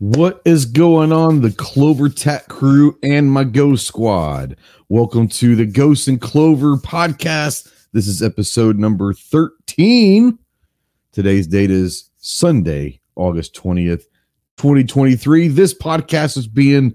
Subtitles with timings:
[0.00, 4.56] What is going on, the CloverTac crew and my Ghost Squad?
[4.88, 7.68] Welcome to the Ghost and Clover podcast.
[7.92, 10.38] This is episode number 13.
[11.10, 14.04] Today's date is Sunday, August 20th,
[14.58, 15.48] 2023.
[15.48, 16.94] This podcast is being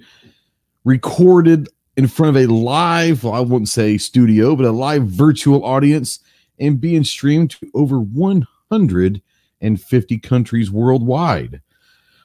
[0.86, 1.68] recorded
[1.98, 6.20] in front of a live, well, I wouldn't say studio, but a live virtual audience
[6.58, 11.62] and being streamed to over 150 countries worldwide.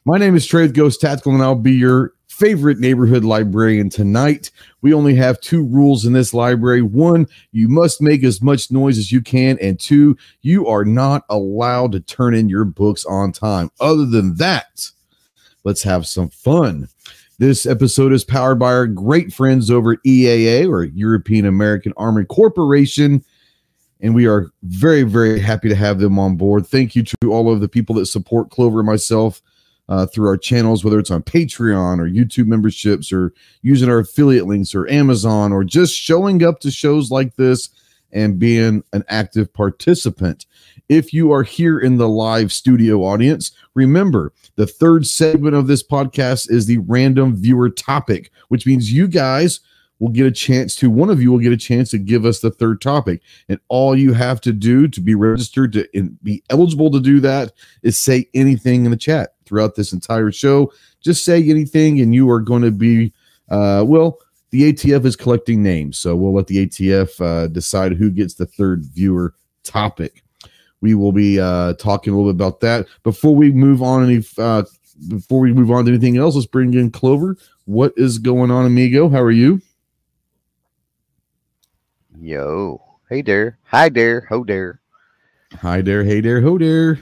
[0.08, 4.50] My name is Trade Ghost Tactical, and I'll be your favorite neighborhood librarian tonight.
[4.80, 6.80] We only have two rules in this library.
[6.80, 11.24] One, you must make as much noise as you can, and two, you are not
[11.28, 13.70] allowed to turn in your books on time.
[13.80, 14.90] Other than that,
[15.64, 16.88] let's have some fun.
[17.36, 22.24] This episode is powered by our great friends over at EAA or European American Armory
[22.24, 23.22] Corporation.
[24.00, 26.66] And we are very, very happy to have them on board.
[26.66, 29.42] Thank you to all of the people that support Clover and myself
[29.88, 34.46] uh, through our channels, whether it's on Patreon or YouTube memberships or using our affiliate
[34.46, 37.70] links or Amazon or just showing up to shows like this
[38.12, 40.46] and being an active participant.
[40.88, 45.82] If you are here in the live studio audience, remember the third segment of this
[45.82, 49.60] podcast is the random viewer topic, which means you guys
[49.98, 52.40] will get a chance to one of you will get a chance to give us
[52.40, 55.86] the third topic and all you have to do to be registered to
[56.22, 57.52] be eligible to do that
[57.82, 62.28] is say anything in the chat throughout this entire show just say anything and you
[62.30, 63.12] are going to be
[63.50, 64.18] uh, well
[64.50, 68.46] the atf is collecting names so we'll let the atf uh, decide who gets the
[68.46, 70.22] third viewer topic
[70.80, 74.24] we will be uh, talking a little bit about that before we move on any
[74.38, 74.62] uh,
[75.08, 78.66] before we move on to anything else let's bring in clover what is going on
[78.66, 79.60] amigo how are you
[82.20, 82.82] Yo.
[83.08, 83.58] Hey there.
[83.64, 84.26] Hi there.
[84.28, 84.80] Ho there.
[85.60, 86.02] Hi there.
[86.02, 86.40] Hey there.
[86.40, 86.98] Ho there.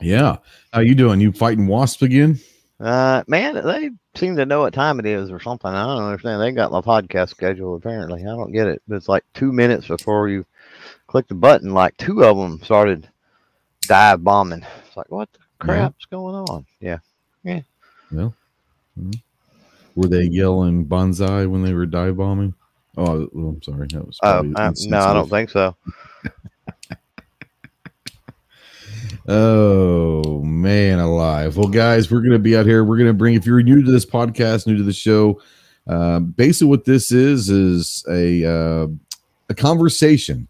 [0.00, 0.36] Yeah.
[0.74, 1.20] How you doing?
[1.20, 2.40] You fighting wasps again?
[2.80, 5.70] Uh man, they seem to know what time it is or something.
[5.70, 6.42] I don't understand.
[6.42, 8.22] They got my podcast schedule apparently.
[8.22, 8.82] I don't get it.
[8.88, 10.44] But it's like two minutes before you
[11.06, 13.08] click the button, like two of them started
[13.82, 14.66] dive bombing.
[14.84, 16.16] It's like what the crap's yeah.
[16.16, 16.66] going on?
[16.80, 16.98] Yeah.
[17.44, 17.60] Yeah.
[18.10, 18.34] Well,
[18.98, 19.12] hmm.
[19.94, 22.52] were they yelling bonsai when they were dive bombing?
[22.96, 23.86] Oh, I'm sorry.
[23.92, 24.18] That was.
[24.24, 25.76] Oh, uh, no, I don't think so.
[29.28, 31.56] oh man, alive!
[31.56, 32.84] Well, guys, we're gonna be out here.
[32.84, 33.34] We're gonna bring.
[33.34, 35.40] If you're new to this podcast, new to the show,
[35.86, 38.86] uh, basically what this is is a uh,
[39.48, 40.48] a conversation,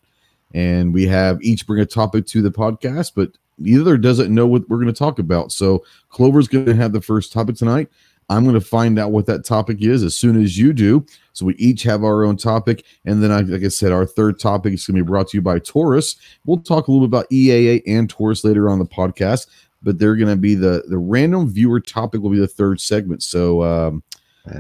[0.53, 3.33] and we have each bring a topic to the podcast, but
[3.65, 5.53] either doesn't know what we're going to talk about.
[5.53, 7.89] So Clover's going to have the first topic tonight.
[8.29, 11.05] I'm going to find out what that topic is as soon as you do.
[11.33, 12.85] So we each have our own topic.
[13.05, 15.37] And then, I, like I said, our third topic is going to be brought to
[15.37, 16.17] you by Taurus.
[16.47, 19.49] We'll talk a little bit about EAA and Taurus later on the podcast,
[19.83, 23.23] but they're going to be the, the random viewer topic will be the third segment.
[23.23, 24.03] So, um,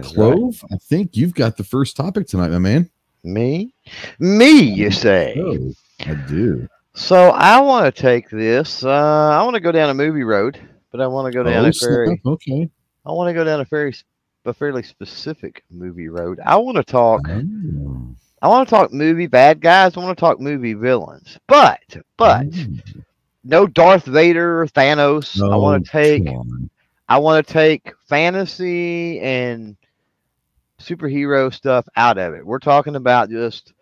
[0.02, 0.72] Clove, right.
[0.72, 2.90] I think you've got the first topic tonight, my man.
[3.22, 3.74] Me?
[4.18, 5.34] Me, you say?
[5.38, 5.72] Oh,
[6.06, 6.68] I do.
[6.94, 8.84] So I want to take this.
[8.84, 10.60] Uh, I want to go down a movie road,
[10.90, 12.70] but I want to go down oh, a very okay.
[13.06, 13.94] I want to go down a very
[14.46, 16.40] a fairly specific movie road.
[16.44, 17.22] I want to talk.
[17.28, 19.96] I want to talk movie bad guys.
[19.96, 21.38] I want to talk movie villains.
[21.46, 21.80] But
[22.16, 22.46] but
[23.42, 25.38] no Darth Vader, Thanos.
[25.38, 26.26] No, I want to take.
[27.08, 29.76] I want to take fantasy and
[30.80, 32.44] superhero stuff out of it.
[32.44, 33.72] We're talking about just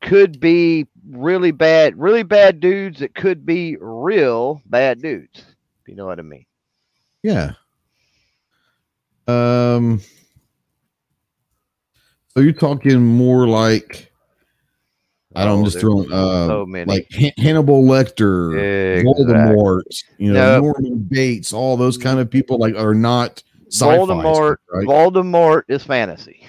[0.00, 5.38] could be really bad, really bad dudes that could be real bad dudes.
[5.82, 6.44] If you know what I mean.
[7.24, 7.52] Yeah.
[9.26, 10.02] Um.
[12.28, 14.12] So you're talking more like
[15.34, 17.08] I don't oh, just throwing uh so like
[17.38, 19.24] Hannibal Lecter, exactly.
[19.24, 20.60] Voldemort, you know.
[20.60, 24.56] Norman Bates, all those kind of people like are not Voldemort.
[24.70, 24.86] Right?
[24.86, 26.46] Voldemort is fantasy.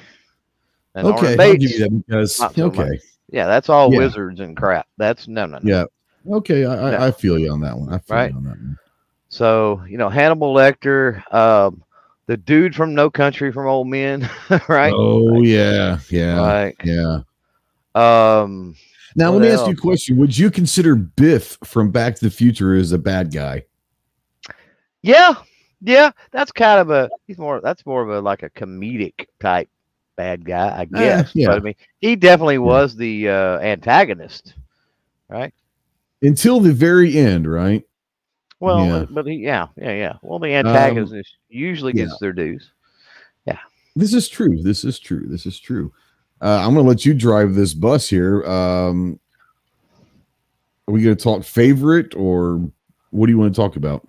[0.93, 2.99] And okay, Bates, I'll give you that because so okay, much.
[3.29, 3.99] yeah, that's all yeah.
[3.99, 4.87] wizards and crap.
[4.97, 5.87] That's no, no, no.
[6.27, 6.97] Yeah, okay, I, no.
[7.07, 7.93] I feel you on that one.
[7.93, 8.31] I feel right?
[8.31, 8.77] you on that one.
[9.35, 11.83] So, you know, Hannibal Lecter, um,
[12.25, 14.29] the dude from No Country from Old Men,
[14.69, 14.93] right?
[14.93, 17.19] Oh like, yeah, yeah, like, yeah.
[17.95, 18.77] Um,
[19.17, 19.59] now let me else?
[19.59, 22.97] ask you a question: Would you consider Biff from Back to the Future as a
[22.97, 23.65] bad guy?
[25.01, 25.33] Yeah,
[25.81, 29.67] yeah, that's kind of a he's more that's more of a like a comedic type
[30.15, 31.27] bad guy, I eh, guess.
[31.27, 31.47] Uh, yeah.
[31.47, 34.53] But I mean, he definitely was the uh, antagonist,
[35.27, 35.53] right?
[36.21, 37.83] Until the very end, right?
[38.59, 39.05] Well, yeah.
[39.09, 40.13] but he, yeah, yeah, yeah.
[40.21, 42.17] Well, the antagonist um, usually gets yeah.
[42.21, 42.71] their dues.
[43.45, 43.59] Yeah.
[43.95, 44.61] This is true.
[44.61, 45.25] This is true.
[45.27, 45.91] This is true.
[46.41, 48.43] Uh, I'm going to let you drive this bus here.
[48.45, 49.19] Um,
[50.87, 52.69] are we going to talk favorite or
[53.11, 54.05] what do you want to talk about?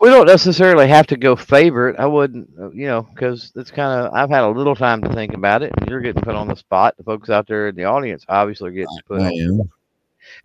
[0.00, 1.96] We don't necessarily have to go favorite.
[1.98, 4.12] I wouldn't, uh, you know, because it's kind of.
[4.12, 6.96] I've had a little time to think about it, you're getting put on the spot.
[6.98, 9.22] The folks out there in the audience obviously are getting put.
[9.22, 9.60] I on.
[9.60, 9.70] am.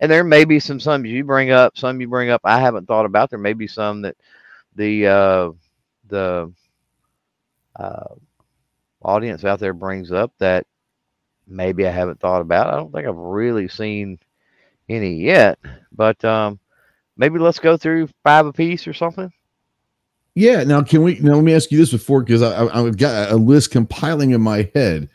[0.00, 2.40] And there may be some some you bring up, some you bring up.
[2.44, 3.30] I haven't thought about.
[3.30, 4.16] There may be some that
[4.74, 5.50] the uh,
[6.08, 6.52] the
[7.76, 8.14] uh,
[9.02, 10.66] audience out there brings up that
[11.46, 12.72] maybe I haven't thought about.
[12.72, 14.18] I don't think I've really seen
[14.88, 15.58] any yet,
[15.92, 16.58] but um,
[17.16, 19.32] maybe let's go through five apiece or something.
[20.34, 20.64] Yeah.
[20.64, 21.18] Now, can we?
[21.20, 24.70] Now, let me ask you this before, because I've got a list compiling in my
[24.74, 25.08] head.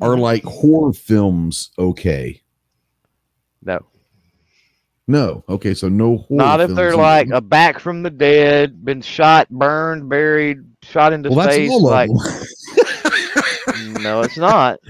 [0.00, 2.41] Are like horror films okay?
[5.08, 5.44] No.
[5.48, 5.74] Okay.
[5.74, 6.38] So no horror.
[6.38, 11.30] not if they're like a back from the dead, been shot, burned, buried, shot into
[11.30, 11.70] Well, space.
[11.70, 12.10] Like,
[14.00, 14.80] no, it's not.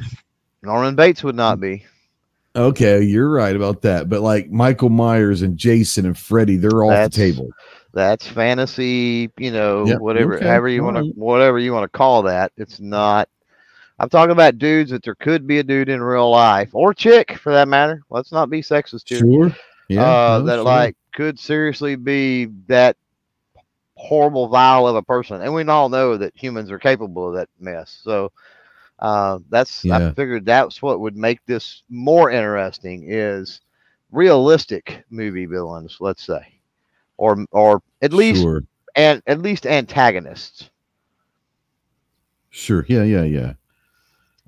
[0.62, 1.84] Norman Bates would not be.
[2.54, 4.08] okay, you're right about that.
[4.08, 7.48] But like Michael Myers and Jason and Freddy, they're off That's- the table.
[7.94, 11.94] That's fantasy, you know, Yep, whatever, okay, however you want to, whatever you want to
[11.98, 12.50] call that.
[12.56, 13.28] It's not.
[13.98, 17.36] I'm talking about dudes that there could be a dude in real life or chick
[17.36, 18.02] for that matter.
[18.08, 19.18] Let's not be sexist here.
[19.18, 19.54] Sure.
[19.94, 20.02] Yeah.
[20.02, 20.62] uh, that sure.
[20.64, 22.96] like could seriously be that
[23.96, 27.48] horrible vile of a person, and we all know that humans are capable of that
[27.60, 28.00] mess.
[28.02, 28.32] So
[28.98, 33.60] uh, that's I figured that's what would make this more interesting is
[34.10, 36.60] realistic movie villains, let's say,
[37.16, 38.62] or or at least Sure.
[38.96, 40.70] and at least antagonists.
[42.50, 42.84] Sure.
[42.88, 43.02] Yeah.
[43.02, 43.24] Yeah.
[43.24, 43.52] Yeah.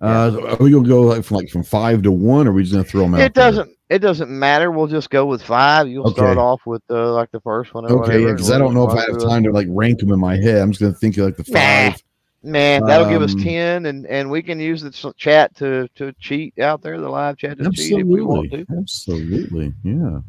[0.01, 2.63] Uh, are we gonna go like from like from five to one, or are we
[2.63, 3.21] just gonna throw them out?
[3.21, 3.74] It doesn't.
[3.91, 4.71] It doesn't matter.
[4.71, 5.89] We'll just go with five.
[5.89, 7.85] You'll start off with uh, like the first one.
[7.85, 10.11] Okay, whatever, yeah, because I don't know if I have time to like rank them
[10.11, 10.63] in my head.
[10.63, 11.59] I'm just gonna think of like the Nah.
[11.59, 12.03] five.
[12.43, 16.13] Man, that'll give us Um, ten, and and we can use the chat to to
[16.19, 18.67] cheat out there, the live chat to cheat if we want to.
[18.79, 20.21] Absolutely, absolutely, yeah.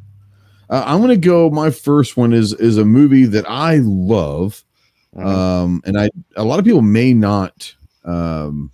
[0.70, 1.50] Uh, I'm gonna go.
[1.50, 4.64] My first one is is a movie that I love,
[5.16, 5.26] Mhm.
[5.26, 7.74] um, and I a lot of people may not
[8.06, 8.70] um,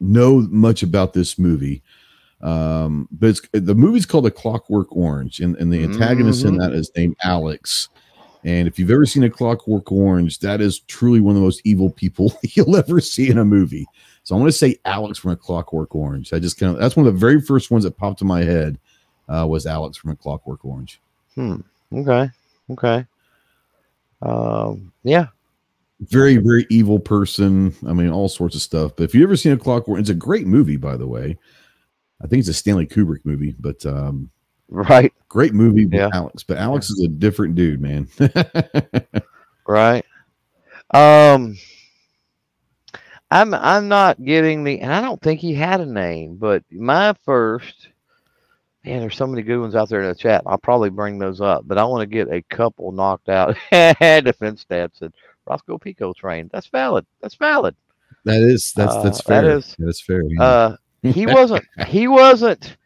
[0.00, 1.82] know much about this movie,
[2.42, 6.58] um, but it's the movie's called A Clockwork Orange, and, and the antagonist in Mhm.
[6.60, 7.88] that is named Alex.
[8.42, 11.60] And if you've ever seen A Clockwork Orange, that is truly one of the most
[11.64, 13.86] evil people you'll ever see in a movie.
[14.22, 16.32] So I'm going to say Alex from A Clockwork Orange.
[16.32, 18.42] I just kind of that's one of the very first ones that popped in my
[18.44, 18.78] head
[19.28, 21.00] uh, was Alex from A Clockwork Orange.
[21.34, 21.56] Hmm.
[21.92, 22.30] Okay.
[22.70, 23.04] Okay.
[24.22, 24.92] Um.
[25.02, 25.26] Yeah.
[26.00, 27.74] Very very evil person.
[27.86, 28.92] I mean, all sorts of stuff.
[28.96, 31.38] But if you've ever seen A Clockwork, it's a great movie, by the way.
[32.22, 34.30] I think it's a Stanley Kubrick movie, but um,
[34.68, 35.12] Right.
[35.28, 36.10] great movie with Yeah.
[36.12, 36.42] Alex.
[36.42, 38.08] But Alex is a different dude, man.
[39.66, 40.04] Right.
[40.92, 41.56] Um.
[43.30, 47.14] I'm I'm not getting the, and I don't think he had a name, but my
[47.24, 47.88] first.
[48.84, 50.42] Man, there's so many good ones out there in the chat.
[50.46, 53.54] I'll probably bring those up, but I want to get a couple knocked out.
[53.70, 55.12] Defense stats said
[55.46, 55.92] Roscoe P.
[55.94, 56.48] Coltrane.
[56.52, 57.06] That's valid.
[57.20, 57.76] That's valid.
[58.24, 59.58] that is that's that's Uh, fair.
[59.58, 60.22] is- that's fair.
[60.26, 60.42] yeah.
[60.42, 61.64] Uh, he wasn't.
[61.86, 62.76] He wasn't.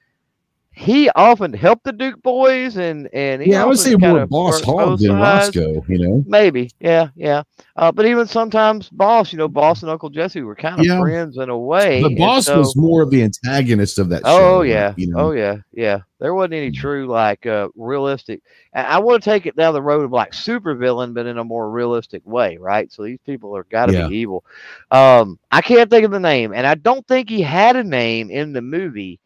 [0.76, 4.54] He often helped the Duke boys, and and he yeah, I would say more Boss
[4.54, 5.56] worked Hogg both than sides.
[5.56, 5.84] Roscoe.
[5.88, 6.24] You know.
[6.26, 7.44] Maybe, yeah, yeah.
[7.76, 11.00] Uh, but even sometimes Boss, you know, Boss and Uncle Jesse were kind of Yeah.
[11.00, 12.02] friends in a way.
[12.02, 14.54] The boss so- was more of the antagonist of that show.
[14.54, 15.18] Oh like, yeah, you know?
[15.18, 16.00] oh yeah, yeah.
[16.18, 18.42] There wasn't any true like uh, realistic.
[18.74, 21.44] I, I want to take it down the road of like supervillain, but in a
[21.44, 22.90] more realistic way, right?
[22.90, 24.08] So these people are got to Yeah.
[24.08, 24.44] be evil.
[24.90, 28.28] Um, I can't think of the name, and I don't think he had a name
[28.30, 29.20] in the movie,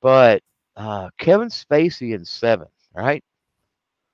[0.00, 0.42] but
[0.76, 3.22] uh, Kevin Spacey in Seven, right?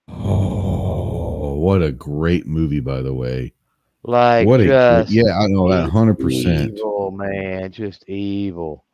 [0.09, 3.53] Oh, what a great movie, by the way.
[4.05, 6.75] Like what a yeah, I know that hundred percent.
[6.79, 8.85] evil, man, just evil.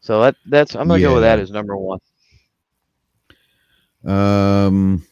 [0.00, 1.98] So that that's I'm gonna go with that as number one.
[4.04, 5.04] Um,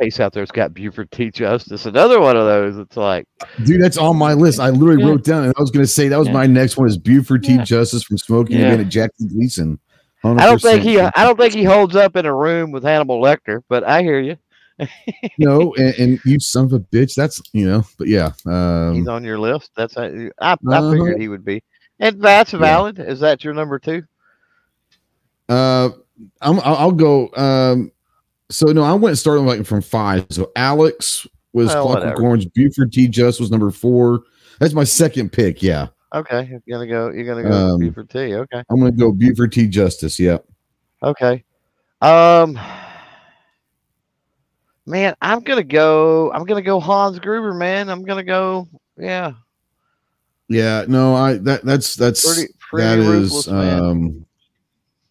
[0.00, 1.30] Chase out there's got Buford T.
[1.30, 2.78] Justice, another one of those.
[2.78, 3.26] It's like
[3.64, 4.60] dude, that's on my list.
[4.60, 5.08] I literally Yeah.
[5.10, 6.32] wrote down, and I was going to say that was Yeah.
[6.34, 7.56] my next one is Buford T.
[7.56, 7.64] Yeah.
[7.64, 8.68] Justice from Smoking Yeah.
[8.68, 9.78] Again at Jackie Gleason.
[10.24, 13.20] I don't think he I don't think he holds up in a room with Hannibal
[13.20, 14.36] Lecter, but I hear you.
[15.38, 17.14] no, and, and you son of a bitch.
[17.14, 19.70] That's you know, but yeah, He's um, on your list.
[19.76, 20.92] That's how, I I Uh-huh.
[20.92, 21.62] figured he would be.
[22.00, 22.58] And that's Yeah.
[22.58, 22.98] valid.
[22.98, 24.02] Is that your number two?
[25.48, 25.90] uh,
[26.40, 27.30] I'm, I'll, I'll go.
[27.36, 27.92] Um,
[28.50, 30.26] so no, I went starting like from five.
[30.30, 32.20] So Alex was Well, Clockwork.
[32.20, 32.52] Orange.
[32.54, 33.08] Buford T.
[33.08, 34.22] Just was number four.
[34.58, 35.62] That's my second pick.
[35.62, 37.10] Yeah, Okay, you're gonna go.
[37.10, 38.34] You're gonna go Um, Buford T.
[38.34, 39.66] Okay, I'm gonna go Buford T.
[39.66, 40.18] Justice.
[40.20, 40.46] Yep.
[41.02, 41.44] okay.
[42.00, 42.58] Um,
[44.86, 46.30] man, I'm gonna go.
[46.32, 47.52] I'm gonna go Hans Gruber.
[47.54, 48.68] Man, I'm gonna go.
[48.96, 49.32] Yeah,
[50.48, 53.80] Yeah, no, I that that's that's pretty pretty that is man.
[53.80, 54.26] um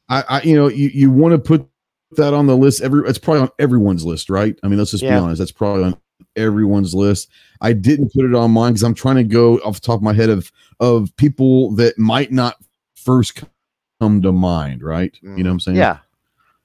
[0.07, 1.67] I I you know you you want to put
[2.15, 4.57] that on the list every it's probably on everyone's list, right?
[4.63, 5.17] I mean, let's just Yeah.
[5.19, 5.97] be honest, that's probably on
[6.35, 7.29] everyone's list.
[7.61, 10.03] I didn't put it on mine because I'm trying to go off the top of
[10.03, 12.55] my head of of people that might not
[12.95, 13.43] first
[13.99, 15.17] come to mind, right?
[15.21, 15.77] You know what I'm saying?
[15.77, 15.99] Yeah.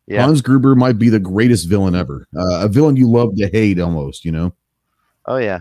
[0.07, 0.25] Yeah.
[0.25, 2.27] Hans Gruber might be the greatest villain ever.
[2.35, 4.55] Uh, a villain you love to hate almost, you know.
[5.27, 5.61] Oh yeah.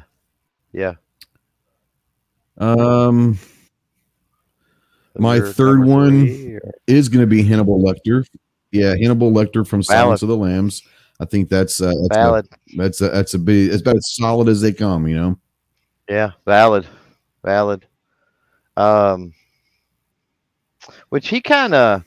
[0.71, 0.93] Yeah.
[2.57, 3.37] Um
[5.17, 8.25] My third one or- is going to be Hannibal Lecter.
[8.71, 10.83] Yeah, Hannibal Lecter from Silence of the Lambs.
[11.19, 12.47] I think that's uh, that's a, Valid.
[12.75, 13.71] that's a, that's a big.
[13.71, 15.39] It's about as solid as they come, you know.
[16.07, 16.85] Yeah, valid,
[17.43, 17.85] valid.
[18.77, 19.33] Um,
[21.09, 22.03] which he kind of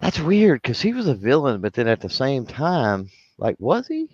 [0.00, 3.88] that's weird because he was a villain, but then at the same time, like, was
[3.88, 4.08] he?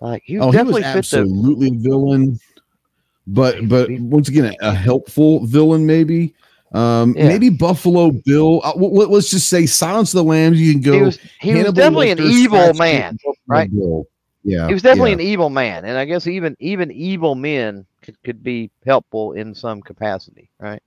[0.00, 1.18] Like, he Oh, he was definitely fit the.
[1.20, 2.38] absolutely a villain,
[3.26, 6.34] but but once again, a, a helpful villain maybe.
[6.74, 7.28] Um, Yeah.
[7.28, 8.60] maybe Buffalo Bill.
[8.64, 10.60] Uh, w- let's just say Silence of the Lambs.
[10.60, 10.92] You can go.
[10.92, 13.72] He was he was definitely an evil Scratch man, right?
[13.72, 14.06] Bill.
[14.42, 15.16] Yeah, He was definitely yeah.
[15.16, 19.54] an evil man, and I guess even even evil men could, could be helpful in
[19.54, 20.82] some capacity, right?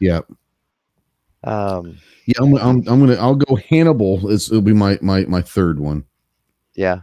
[0.00, 0.20] yeah.
[1.44, 3.14] Um, Yeah, I'm, I'm, I'm gonna.
[3.14, 4.30] I'll go Hannibal.
[4.30, 6.04] It's, it'll be my my my third one.
[6.74, 7.00] Yeah.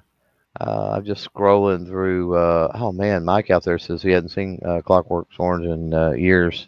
[0.59, 2.35] Uh, I'm just scrolling through.
[2.35, 6.11] Uh, oh man, Mike out there says he hadn't seen uh, Clockwork Orange in uh,
[6.11, 6.67] years.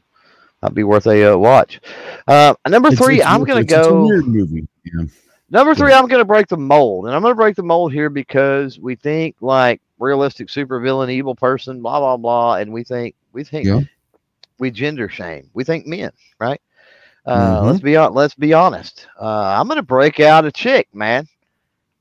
[0.62, 1.80] That'd be worth a uh, watch.
[2.28, 3.64] Uh, number three, it's I'm gonna it.
[3.72, 4.06] It's- it's a go.
[4.06, 4.68] weird movie.
[4.86, 5.06] Yeah.
[5.50, 8.80] Number three, I'm gonna break the mold, and I'm gonna break the mold here because
[8.80, 13.66] we think like realistic supervillain, evil person, blah blah blah, and we think we think
[13.68, 13.82] Yeah.
[14.60, 15.50] we gender shame.
[15.54, 16.62] We think men, right?
[17.26, 17.66] Uh, Mhm.
[17.66, 19.08] Let's be let's be honest.
[19.20, 19.26] Uh,
[19.60, 21.28] I'm gonna break out a chick, man.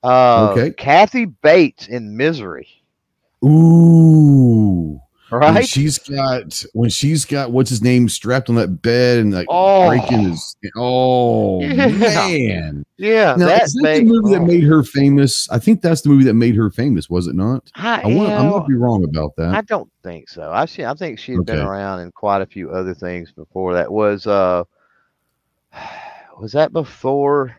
[0.02, 0.70] Uh, Okay.
[0.70, 2.68] Kathy Bates in Misery,
[3.44, 5.00] Ooh.
[5.30, 5.66] When right?
[5.66, 9.88] she's got when she's got what's his name strapped on that bed and like Oh.
[9.88, 11.86] breaking his oh Yeah.
[11.86, 12.84] man.
[12.96, 15.48] yeah, Now, that is that the movie that oh, made her famous?
[15.50, 17.70] I think that's the movie that made her famous, was it not?
[17.76, 19.54] I, I want I might be wrong about that.
[19.54, 20.50] I don't think so.
[20.50, 20.84] I see.
[20.84, 23.90] I think she'd been around in quite a few other things before that.
[23.92, 24.64] Was uh,
[26.40, 27.56] was that before?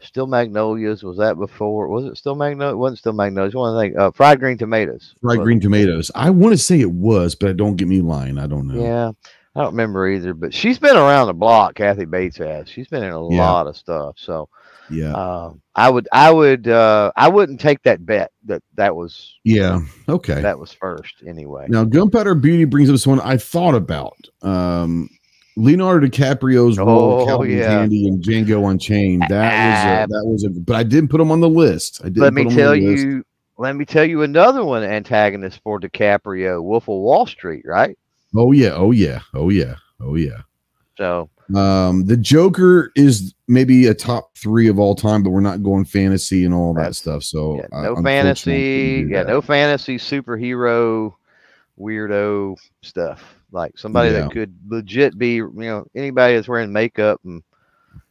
[0.00, 1.02] Steel Magnolias?
[1.02, 1.88] Was that before?
[1.88, 2.76] Was it Steel Magnolias?
[2.76, 3.54] Wasn't Steel Magnolias?
[3.54, 3.98] One thing.
[3.98, 5.14] Uh, fried green tomatoes.
[5.20, 6.10] Fried was- green tomatoes.
[6.14, 8.38] I want to say it was, but don't get me lying.
[8.38, 8.80] I don't know.
[8.82, 9.10] Yeah,
[9.56, 10.34] I don't remember either.
[10.34, 11.74] But she's been around the block.
[11.74, 12.68] Kathy Bates has.
[12.68, 13.50] She's been in a Yeah.
[13.50, 14.14] lot of stuff.
[14.18, 14.48] So
[14.90, 15.14] Yeah.
[15.14, 19.80] uh, I would, I would, uh, I wouldn't take that bet that that was Yeah.
[20.08, 20.40] Okay.
[20.40, 21.66] that was first anyway.
[21.68, 24.16] Now, Gunpowder Beauty brings up someone I thought about.
[24.42, 25.08] Um,
[25.58, 27.66] Leonardo DiCaprio's role, Oh, Calvin yeah.
[27.66, 29.24] Candie and Django Unchained.
[29.28, 32.00] That was a, that was a, but I didn't put him on the list.
[32.02, 33.24] I didn't let me put him on tell you
[33.58, 37.98] let me tell you another one antagonist for DiCaprio, Wolf of Wall Street, right?
[38.36, 40.42] Oh yeah, oh yeah, oh yeah, oh yeah.
[40.96, 45.62] So Um, the Joker is maybe a top three of all time, but we're not
[45.62, 47.24] going fantasy and all that stuff.
[47.24, 49.28] So yeah, uh, no we fantasy, yeah, that.
[49.30, 51.14] no fantasy superhero
[51.80, 53.34] weirdo stuff.
[53.52, 54.20] Like somebody Yeah.
[54.22, 57.42] that could legit be, you know, anybody that's wearing makeup and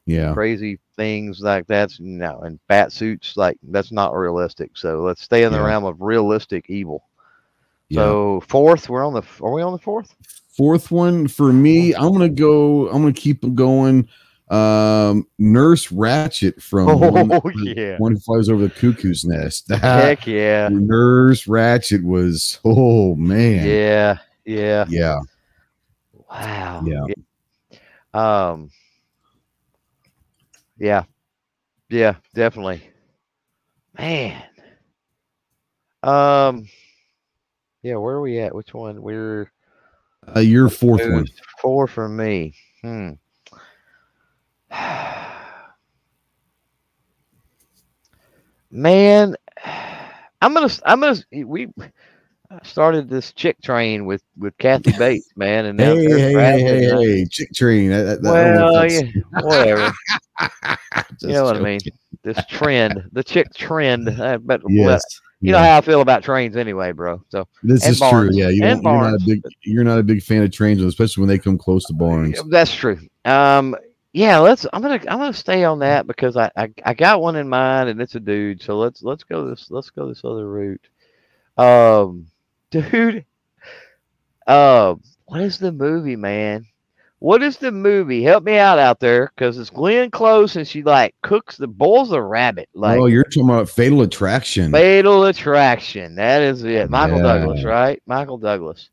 [0.05, 4.71] yeah, crazy things like that's no, and bat suits like that's not realistic.
[4.75, 5.65] So let's stay in the Yeah.
[5.65, 7.03] realm of realistic evil.
[7.89, 8.01] yeah.
[8.01, 10.15] So fourth, we're on the are we on the fourth?
[10.55, 12.87] Fourth one for me, I'm gonna go.
[12.89, 14.07] I'm gonna keep going.
[14.49, 17.97] Um, Nurse Ratched from one, Oh yeah.
[17.97, 19.69] one Who flies over the cuckoo's nest.
[19.71, 20.69] Heck yeah.
[20.71, 24.17] Nurse Ratched was oh man, Yeah.
[24.47, 24.85] Yeah.
[24.87, 25.19] yeah,
[26.29, 26.85] Wow.
[26.85, 27.03] Yeah.
[28.13, 28.71] Um.
[30.77, 31.03] Yeah.
[31.89, 32.15] Yeah.
[32.33, 32.81] Definitely.
[33.97, 34.41] Man.
[36.01, 36.65] Um.
[37.83, 37.97] Yeah.
[37.97, 38.55] Where are we at?
[38.55, 39.01] Which one?
[39.01, 39.51] We're
[40.33, 41.27] Uh, your fourth one.
[41.61, 42.53] four for me.
[42.81, 43.11] Hmm.
[48.71, 49.35] Man,
[50.41, 50.69] I'm gonna.
[50.85, 51.17] I'm gonna.
[51.45, 51.67] We
[52.63, 56.85] started this chick train with with Kathy Bates, man, and now Hey, hey, hey, hey,
[56.85, 57.89] hey, chick train.
[57.89, 59.01] That, that, that- I don't know well, yeah,
[59.41, 59.93] whatever.
[61.21, 61.79] You know what I mean?
[62.23, 64.07] This trend, the chick trend.
[64.09, 65.01] Uh, but well, Yes.
[65.41, 67.23] you know how I feel about trains anyway, bro.
[67.29, 68.35] So This is barns.
[68.35, 68.39] true.
[68.39, 71.27] Yeah, you, you're not a big you're not a big fan of trains, especially when
[71.29, 72.39] they come close to barns.
[72.49, 72.99] that's true.
[73.25, 73.75] Um,
[74.13, 74.65] yeah, let's.
[74.73, 74.95] I'm gonna.
[75.07, 78.15] I'm gonna stay on that because I, I I got one in mind and it's
[78.15, 78.61] a dude.
[78.61, 80.87] So let's let's go this let's go this other route.
[81.57, 82.27] Um,
[82.71, 83.25] dude.
[84.45, 84.95] Uh,
[85.25, 86.65] what is the movie, man?
[87.19, 88.21] What is the movie?
[88.21, 92.11] Help me out out there, because it's Glenn Close and she like cooks the boils
[92.11, 92.69] a rabbit.
[92.75, 94.71] Like oh, you're talking about Fatal Attraction.
[94.71, 96.15] Fatal Attraction.
[96.15, 96.89] That is it.
[96.91, 97.23] Michael Yeah.
[97.23, 98.01] Douglas, right?
[98.05, 98.89] Michael Douglas.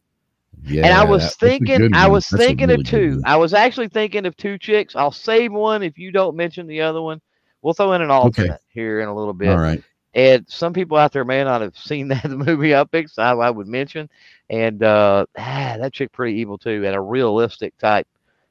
[0.65, 3.23] yeah, and I was that- that's a thinking, I was That's thinking really of two.
[3.27, 4.97] I was actually thinking of two chicks.
[4.97, 7.21] I'll save one if you don't mention the other one.
[7.61, 9.51] We'll throw in an alternate here in a little bit.
[9.51, 9.83] All right.
[10.15, 13.11] And some people out there may not have seen that movie I picked.
[13.11, 14.09] So I, I would mention,
[14.51, 18.07] and uh, ah, that chick pretty evil too, and a realistic type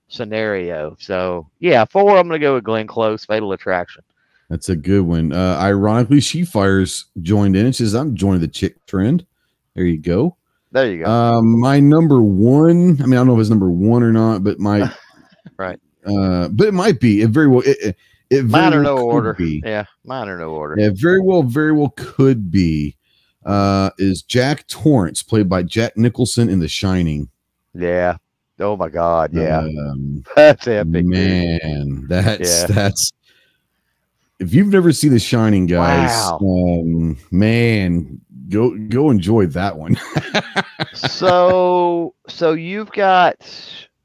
[0.08, 0.96] scenario.
[1.00, 2.17] So yeah, four.
[2.17, 4.03] I'm gonna go with Glenn Close, Fatal Attraction.
[4.50, 5.32] That's a good one.
[5.32, 9.25] Uh, ironically, she fires joined in and says, "I'm joining the chick trend."
[9.74, 10.36] There you go.
[10.72, 11.10] There you go.
[11.10, 13.01] Um, my number one.
[13.01, 14.93] I mean, I don't know if it's number one or not, but my
[15.58, 15.79] right.
[16.05, 17.22] Uh, but it might be.
[17.22, 17.62] It very well.
[17.62, 17.98] It, it,
[18.33, 19.33] it mine or well no order.
[19.33, 19.61] Be.
[19.65, 20.75] Yeah, mine or no order.
[20.77, 22.95] Yeah, very well, very well could be.
[23.45, 27.29] Uh, is Jack Torrance played by Jack Nicholson in The Shining?
[27.73, 28.17] Yeah.
[28.59, 29.33] Oh my God.
[29.33, 29.59] Yeah.
[29.59, 31.05] Um, that's epic.
[31.05, 32.67] Man, that's yeah.
[32.67, 33.11] that's.
[34.39, 36.39] If you've never seen The Shining, guys, wow.
[36.41, 39.97] um, man, go go enjoy that one.
[40.93, 43.37] so so you've got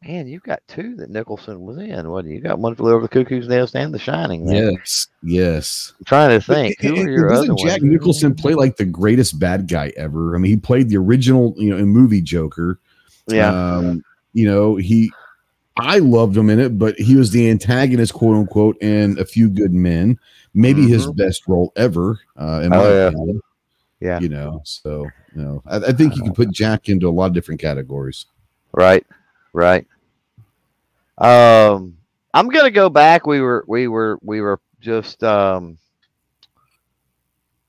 [0.03, 2.11] man, you've got two that Nicholson was in.
[2.11, 2.59] What you got?
[2.59, 4.47] One flew over the cuckoo's nest and The Shining.
[4.47, 4.73] Man.
[4.73, 5.93] Yes, yes.
[5.99, 6.77] I'm trying to think.
[6.81, 7.83] But, Who are your other Jack ones?
[7.83, 10.35] Nicholson play like the greatest bad guy ever?
[10.35, 12.79] I mean, he played the original, you know, in movie Joker.
[13.27, 13.51] Yeah.
[13.51, 15.11] Um, you know, he
[15.79, 19.49] I loved him in it, but he was the antagonist, quote unquote, in A Few
[19.49, 20.19] Good Men.
[20.55, 20.93] Maybe mm-hmm.
[20.93, 23.07] his best role ever, uh, in my oh, yeah.
[23.09, 23.41] opinion.
[24.01, 24.21] Yeah.
[24.21, 27.27] You know, so you know, I, I think you can put Jack into a lot
[27.27, 28.27] of different categories.
[28.73, 29.05] Right.
[29.53, 29.87] Right.
[31.19, 31.97] Um,
[32.35, 33.27] I'm gonna go back.
[33.27, 35.79] We were we were we were just um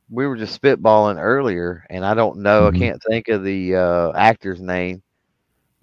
[0.10, 2.70] we were just spitballing earlier, and I don't know.
[2.70, 2.76] Mhm.
[2.76, 5.02] I can't think of the uh, actor's name,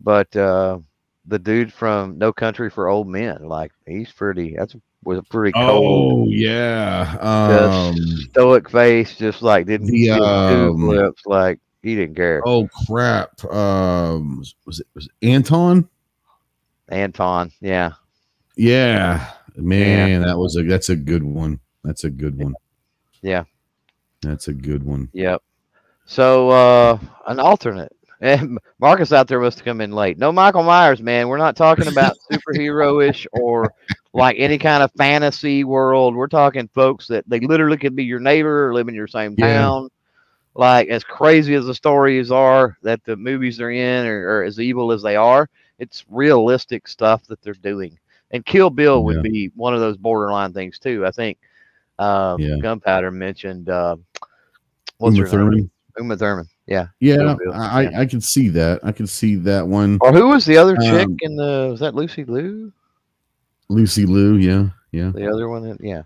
[0.01, 0.79] but uh,
[1.27, 4.55] the dude from No Country for Old Men, like he's pretty.
[4.57, 7.17] That's was a pretty cold, Oh yeah.
[7.21, 7.97] Um,
[8.31, 12.43] stoic face, just like didn't the, um, flips, like he didn't care.
[12.47, 13.43] oh crap.
[13.47, 15.89] Um, was it was it Anton?
[16.89, 17.93] Anton, yeah,
[18.57, 19.27] Yeah,
[19.57, 21.59] man, that was a that's a good one.
[21.85, 22.55] That's a good one.
[23.23, 23.45] yeah.
[24.23, 25.09] That's a good one.
[25.13, 25.43] Yep.
[26.07, 27.93] So uh an alternate.
[28.21, 30.17] And Marcus out there must have come in late.
[30.19, 31.29] No Michael Myers, man.
[31.29, 33.71] We're not talking about superhero-ish or
[34.15, 36.15] like any kind of fantasy world.
[36.17, 39.35] We're talking folks that they literally could be your neighbor or live in your same
[39.37, 39.59] Yeah.
[39.59, 39.89] town.
[40.59, 44.59] Like as crazy as the stories are that the movies they're in or, or as
[44.59, 47.99] evil as they are, it's realistic stuff that they're doing.
[48.31, 49.23] And Kill Bill would Yeah.
[49.31, 51.05] be one of those borderline things too.
[51.07, 51.39] I think
[51.99, 52.57] uh, Yeah.
[52.63, 53.97] Gunpowder mentioned uh,
[54.99, 55.71] what's Uma her name?
[55.99, 56.49] Uma Thurman.
[56.67, 56.89] Yeah.
[57.01, 57.91] Yeah, I, yeah.
[57.97, 58.81] I I can see that.
[58.83, 59.99] I can see that one.
[60.01, 61.69] Or who was the other chick Um, in the?
[61.71, 62.73] Was that Lucy Liu?
[63.69, 64.35] Lucy Liu.
[64.37, 65.13] Yeah, yeah.
[65.15, 65.63] The other one?
[65.69, 66.03] that- Yeah.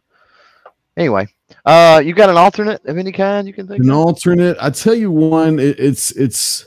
[0.96, 1.28] Anyway,
[1.64, 3.86] uh, you got an alternate of any kind you can think of?
[3.86, 3.96] An of?
[3.98, 4.56] alternate.
[4.60, 5.58] I tell you one.
[5.58, 6.66] It, it's it's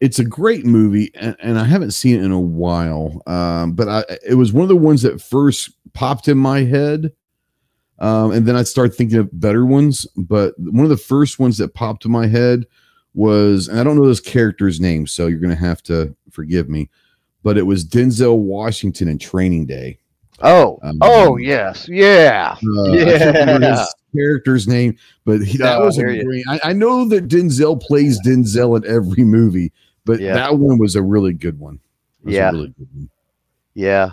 [0.00, 3.22] it's a great movie, and, and I haven't seen it in a while.
[3.26, 7.12] Um, but I it was one of the ones that first popped in my head.
[7.98, 10.06] Um, and then I started thinking of better ones.
[10.16, 12.66] But one of the first ones that popped in my head
[13.14, 16.90] was, and I don't know this character's name, so you're gonna have to forgive me.
[17.42, 19.98] But it was Denzel Washington in Training Day.
[20.42, 22.56] Oh, Um, oh yes, yeah.
[22.62, 23.78] Uh, I can't remember Yeah.
[23.80, 26.44] his character's name, but he, that No, I was a great.
[26.48, 29.72] I, I know that Denzel plays Denzel in every movie,
[30.04, 30.34] but Yeah.
[30.34, 31.80] that one was a really good one.
[32.24, 32.50] Yeah.
[32.50, 33.10] really good one.
[33.74, 34.12] Yeah.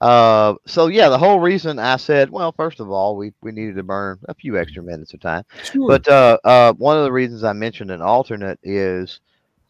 [0.00, 3.76] Uh, so yeah, the whole reason I said, well, first of all, we we needed
[3.76, 5.44] to burn a few extra minutes of time.
[5.62, 5.88] Sure.
[5.88, 9.20] But uh, uh, one of the reasons I mentioned an alternate is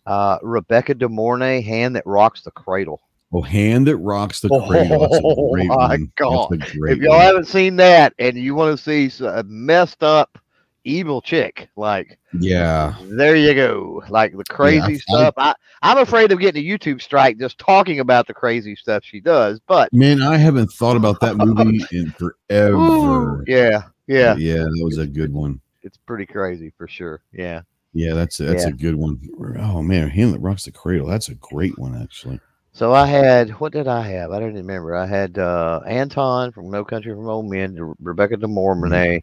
[0.06, 3.00] uh, Rebecca De Mornay, "Hand That Rocks the Cradle."
[3.34, 5.50] Oh, hand that rocks the Oh, cradle.
[5.52, 6.12] Great my one.
[6.16, 6.48] God.
[6.62, 7.20] If y'all one.
[7.20, 10.38] haven't seen that and you want to see a messed up
[10.84, 15.34] evil chick, like yeah, there you go, like the crazy I- stuff.
[15.36, 19.20] I, I'm afraid of getting a YouTube strike just talking about the crazy stuff she
[19.20, 22.76] does, but man, I haven't thought about that movie in forever.
[22.76, 25.60] Ooh, yeah, yeah, yeah, that was a good one.
[25.82, 27.20] it's pretty crazy for sure.
[27.32, 27.62] Yeah.
[27.96, 28.70] Yeah, that's a, that's Yeah.
[28.70, 29.20] a good one.
[29.60, 31.06] Oh man, hand that rocks the cradle.
[31.06, 32.40] That's a great one, actually.
[32.74, 34.32] So I had what did I have?
[34.32, 34.96] I don't remember.
[34.96, 39.22] I had uh, Anton from No Country from Old Men, Rebecca De Mornay,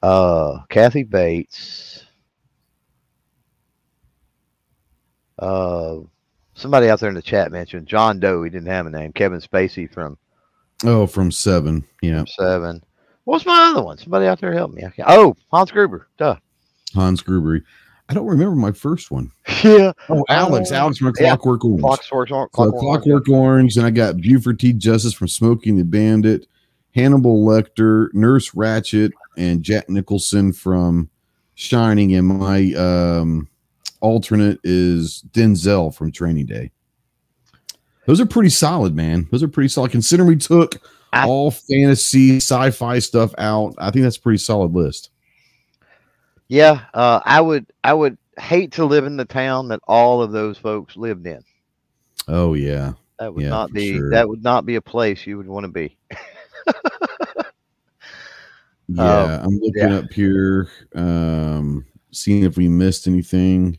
[0.00, 2.04] uh, Kathy Bates,
[5.40, 5.96] uh,
[6.54, 8.44] somebody out there in the chat mentioned John Doe.
[8.44, 9.12] He didn't have a name.
[9.12, 10.16] Kevin Spacey from
[10.84, 11.84] Oh, from Seven.
[12.00, 12.82] Yeah, Seven.
[13.24, 13.98] What's my other one?
[13.98, 14.84] Somebody out there help me.
[15.06, 16.08] Oh, Hans Gruber.
[16.16, 16.36] Duh.
[16.94, 17.64] Hans Gruber.
[18.12, 19.32] I don't remember my first one.
[19.64, 19.92] Yeah.
[20.08, 21.28] Oh, Alex, Oh, Alex from yeah.
[21.36, 21.80] Clockwork Orange.
[21.82, 22.28] Clockwork.
[22.28, 22.80] So Clockwork.
[22.80, 24.72] Clockwork Orange, and I got Buford T.
[24.72, 26.46] Justice from Smokey and the Bandit,
[26.94, 31.08] Hannibal Lecter, Nurse Ratched, and Jack Nicholson from
[31.54, 32.14] Shining.
[32.14, 33.48] And my um,
[34.00, 36.70] alternate is Denzel from Training Day.
[38.06, 39.28] Those are pretty solid, man.
[39.30, 39.92] Those are pretty solid.
[39.92, 40.76] Considering we took
[41.14, 43.74] I- all fantasy, sci-fi stuff out.
[43.78, 45.10] I think that's a pretty solid list.
[46.52, 50.32] Yeah, uh, I would I would hate to live in the town that all of
[50.32, 51.42] those folks lived in.
[52.28, 54.10] Oh yeah, That would Yeah, not be sure.
[54.10, 55.96] that would not be a place you would want to be.
[58.88, 59.40] yeah.
[59.42, 59.94] I'm looking yeah.
[59.94, 63.78] up here, um, seeing if we missed anything.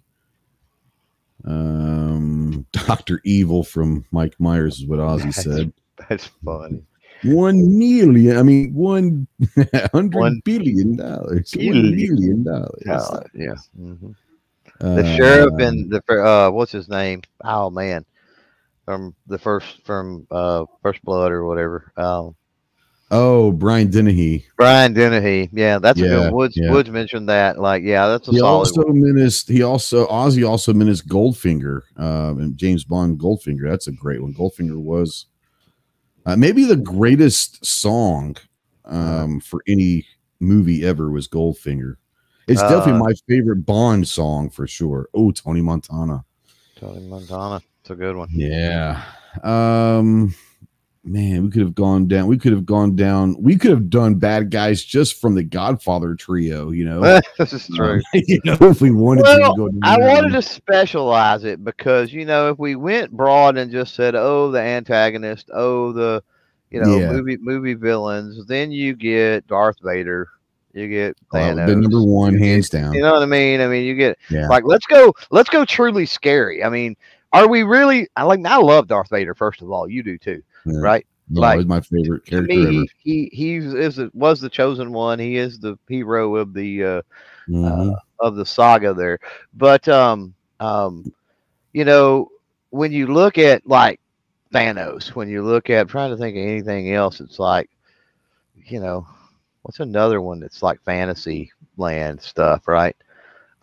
[1.46, 5.72] Um, Doctor Evil from Mike Myers is what Ozzy said.
[6.10, 6.82] That's funny.
[7.26, 8.38] One million.
[8.38, 9.28] I mean, one
[9.94, 11.54] hundred One billion dollars.
[11.56, 11.96] One billion.
[11.96, 12.84] million dollars.
[13.34, 13.56] Yeah.
[13.80, 14.16] mhm.
[14.82, 17.22] Uh, The sheriff and the uh, what's his name?
[17.44, 18.04] Oh man,
[18.86, 21.92] from the first from uh First Blood or whatever.
[21.96, 22.36] Um,
[23.12, 24.46] oh, Brian Dennehy.
[24.58, 25.50] Brian Dennehy.
[25.54, 26.34] Yeah, that's a good.
[26.34, 26.72] Woods yeah.
[26.72, 27.60] Woods mentioned that.
[27.60, 28.58] Like, yeah, that's a He solid.
[28.58, 29.00] also one.
[29.02, 29.48] menaced.
[29.48, 31.82] He also Ozzy also menaced Goldfinger.
[31.96, 33.70] Um, and James Bond Goldfinger.
[33.70, 34.34] That's a great one.
[34.34, 35.28] Goldfinger was
[36.26, 38.36] uh, maybe the greatest song
[38.86, 40.06] um, for any
[40.40, 41.96] movie ever was Goldfinger.
[42.48, 45.08] It's Uh, definitely my favorite Bond song for sure.
[45.14, 46.26] Oh, Tony Montana.
[46.76, 47.62] Tony Montana.
[47.82, 48.30] It's a good one.
[48.32, 49.04] Yeah.
[49.44, 50.36] Um
[51.04, 52.28] man, we could have gone down.
[52.28, 53.36] We could have gone down.
[53.42, 57.20] We could have done bad guys just from the Godfather trio, you know.
[57.38, 57.96] this is true.
[57.96, 62.14] Um, you know, if we wanted Well, to go I wanted to specialize it because
[62.14, 66.24] you know if we went broad and just said, "Oh, the antagonist," "Oh, the
[66.72, 67.12] you know Yeah.
[67.12, 70.30] movie movie villains," then you get Darth Vader,
[70.74, 72.94] you get Uh, the number one, hands down.
[72.94, 73.60] You know what I mean?
[73.62, 74.48] I mean, you get Yeah.
[74.48, 76.64] like let's go, let's go truly scary.
[76.64, 76.96] I mean,
[77.34, 78.08] are we really?
[78.16, 78.40] I like.
[78.46, 79.34] I love Darth Vader.
[79.36, 80.82] First of all, you do too, Yeah.
[80.82, 81.06] right?
[81.30, 82.86] No, like, he's my favorite character me, ever.
[82.98, 85.20] he he is was the chosen one.
[85.20, 87.02] He is the hero of the uh,
[87.48, 87.96] Mhm.
[88.20, 89.20] of the saga there.
[89.54, 91.08] But um um
[91.74, 92.30] you know,
[92.70, 94.00] when you look at like
[94.54, 97.70] Thanos, when you look at I'm trying to think of anything else, it's like,
[98.56, 99.06] you know,
[99.64, 102.96] what's another one that's like fantasy land stuff, right?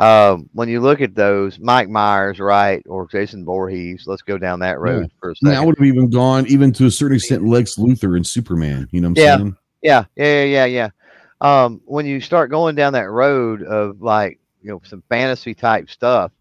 [0.01, 4.59] Um, when you look at those, Mike Myers, right, or Jason Voorhees, let's go down
[4.61, 7.45] that road for a Now, I would have even gone even to a certain extent
[7.45, 8.89] Lex Luthor and Superman.
[8.93, 9.37] You know what I'm Yeah.
[9.37, 9.57] saying?
[9.83, 11.65] Yeah, yeah, yeah, yeah, yeah.
[11.65, 15.91] Um, when you start going down that road of like, you know, some fantasy type
[15.91, 16.33] stuff,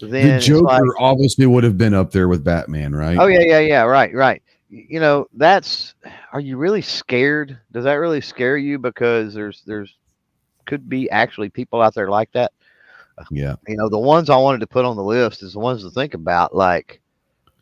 [0.00, 3.18] then The Joker like, obviously would have been up there with Batman, right?
[3.18, 4.42] oh yeah, yeah, yeah, right, right.
[4.68, 5.94] You know, that's.
[6.32, 7.56] Are you really scared?
[7.72, 8.78] Does that really scare you?
[8.80, 9.94] Because there's there's
[10.66, 12.52] could be actually people out there like that.
[13.30, 13.56] Yeah.
[13.66, 15.90] You know, the ones I wanted to put on the list is the ones to
[15.90, 16.54] think about.
[16.54, 17.00] Like,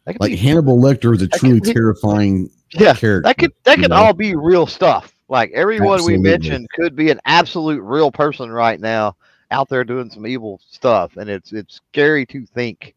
[0.07, 3.23] Like be, Hannibal Lecter is a truly be- terrifying yeah, character.
[3.23, 3.97] that could that could know?
[3.97, 5.13] all be real stuff.
[5.29, 9.17] Like everyone we mentioned could be an absolute real person right now
[9.51, 12.95] out there doing some evil stuff, and it's it's scary to think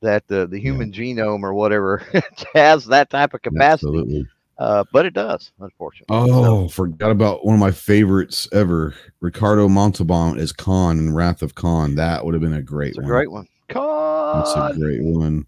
[0.00, 0.70] that the the Yeah.
[0.70, 2.02] human genome or whatever
[2.54, 3.88] has that type of capacity.
[3.88, 4.26] Absolutely.
[4.58, 6.16] Uh, but it does, unfortunately.
[6.16, 11.54] Oh, forgot about one of my favorites ever, Ricardo Montalban as Khan in Wrath of
[11.54, 11.94] Khan.
[11.96, 13.10] That would have been a great it's a one.
[13.10, 13.46] great one.
[13.68, 14.38] Khan.
[14.38, 15.46] That's a great one.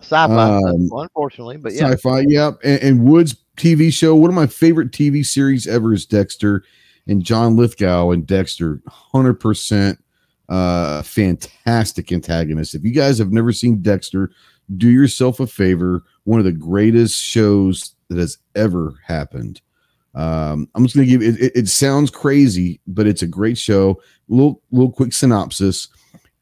[0.00, 2.58] sci-fi, Um, unfortunately, but yeah, Sci-fi, yep.
[2.62, 4.14] And, and Woods TV show.
[4.14, 6.62] One of my favorite TV series ever is Dexter,
[7.06, 9.98] and John Lithgow and Dexter, hundred percent,
[10.50, 12.74] uh, fantastic antagonist.
[12.74, 14.30] If you guys have never seen Dexter,
[14.76, 16.02] do yourself a favor.
[16.24, 19.60] One of the greatest shows that has ever happened.
[20.14, 21.52] Um, I'm just gonna give it, it.
[21.54, 24.00] It sounds crazy, but it's a great show.
[24.28, 25.88] Little little quick synopsis.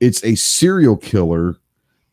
[0.00, 1.56] It's a serial killer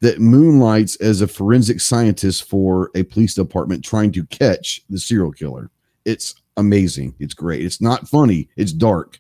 [0.02, 5.32] that moonlights as a forensic scientist for a police department trying to catch the serial
[5.32, 5.72] killer.
[6.06, 7.16] It's amazing.
[7.20, 7.66] It's great.
[7.66, 8.50] It's not funny.
[8.58, 9.20] It's dark.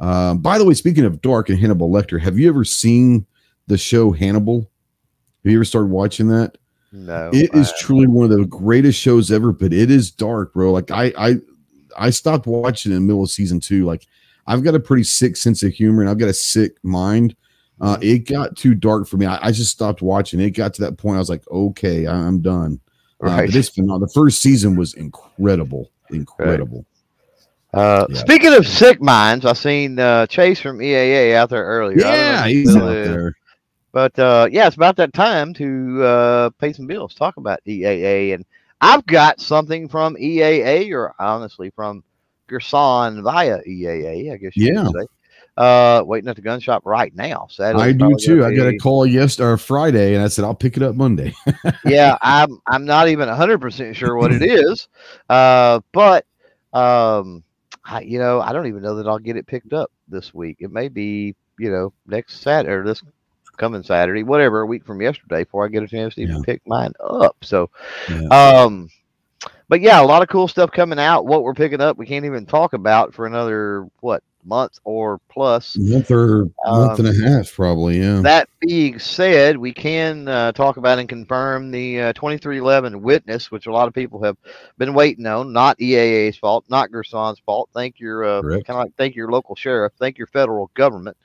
[0.00, 3.26] Um, by the way, speaking of dark and Hannibal Lecter, have you ever seen
[3.66, 4.70] the show Hannibal?
[5.44, 6.58] Have you ever started watching that?
[6.94, 10.52] No, It is I- truly one of the greatest shows ever, but it is dark,
[10.54, 10.72] bro.
[10.72, 11.34] Like I, I,
[11.98, 13.84] I stopped watching in the middle of season two.
[13.84, 14.06] Like
[14.46, 17.34] I've got a pretty sick sense of humor and I've got a sick mind.
[17.80, 19.26] Uh, it got too dark for me.
[19.26, 20.40] I, I just stopped watching.
[20.40, 21.16] It got to that point.
[21.16, 22.78] I was like, okay, I, I'm done.
[23.22, 23.54] Uh, right.
[23.54, 24.00] it's phenomenal.
[24.06, 26.86] The first season was incredible, incredible.
[27.72, 28.18] Uh, Yeah.
[28.20, 31.98] Speaking of sick minds, I seen uh, Chase from EAA out there earlier.
[31.98, 33.08] Yeah, he's out is.
[33.08, 33.34] there.
[33.94, 37.14] But uh, yeah, it's about that time to uh, pay some bills.
[37.14, 38.44] Talk about EAA, and
[38.80, 42.02] I've got something from EAA, or honestly from
[42.48, 44.32] Girsan via EAA.
[44.32, 44.90] I guess you Yeah.
[45.56, 47.46] Uh, waiting at the gun shop right now.
[47.48, 47.84] Saturday.
[47.84, 48.44] I do too.
[48.44, 51.32] I got a call yesterday or Friday, and I said I'll pick it up Monday.
[51.84, 54.88] yeah, I'm I'm not even hundred percent sure what it is,
[55.28, 56.26] uh, but
[56.72, 57.44] um,
[57.84, 60.56] I, you know, I don't even know that I'll get it picked up this week.
[60.58, 63.00] It may be, you know, next Saturday or this
[63.56, 66.42] coming Saturday, whatever, a week from yesterday, before I get a chance to even Yeah.
[66.44, 67.36] pick mine up.
[67.42, 67.70] So,
[68.08, 68.28] Yeah.
[68.28, 68.88] um,
[69.68, 71.26] but yeah, a lot of cool stuff coming out.
[71.26, 75.76] What we're picking up, we can't even talk about for another what month or plus.
[75.76, 77.98] Month or month um, and a half, probably.
[77.98, 78.20] Yeah.
[78.20, 83.66] That being said, we can uh, talk about and confirm the uh, 2311 witness, which
[83.66, 84.36] a lot of people have
[84.78, 85.52] been waiting on.
[85.52, 87.68] Not EAA's fault, not Girsan's fault.
[87.74, 91.16] Thank your uh, kind of like thank your local sheriff, thank your federal government,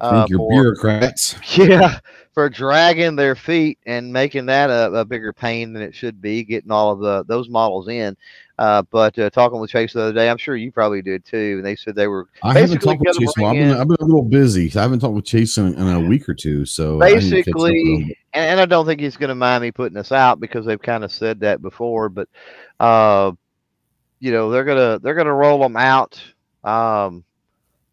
[0.00, 1.36] uh, thank your for, bureaucrats.
[1.56, 2.00] Yeah,
[2.34, 6.44] for dragging their feet and making that a, a bigger pain than it should be.
[6.44, 8.16] Getting all of the those models in.
[8.58, 11.56] Uh, but uh, talking with Chase the other day, I'm sure you probably did too.
[11.58, 12.28] And they said they were.
[12.42, 13.32] I haven't talked with Chase.
[13.36, 14.72] Well, I've, been, I've been a little busy.
[14.74, 16.64] I haven't talked with Chase in, in a week or two.
[16.64, 20.40] So basically, I and I don't think he's going to mind me putting this out
[20.40, 22.08] because they've kind of said that before.
[22.08, 22.28] But
[22.80, 23.32] uh,
[24.20, 26.18] you know, they're gonna they're gonna roll them out.
[26.64, 27.24] Um,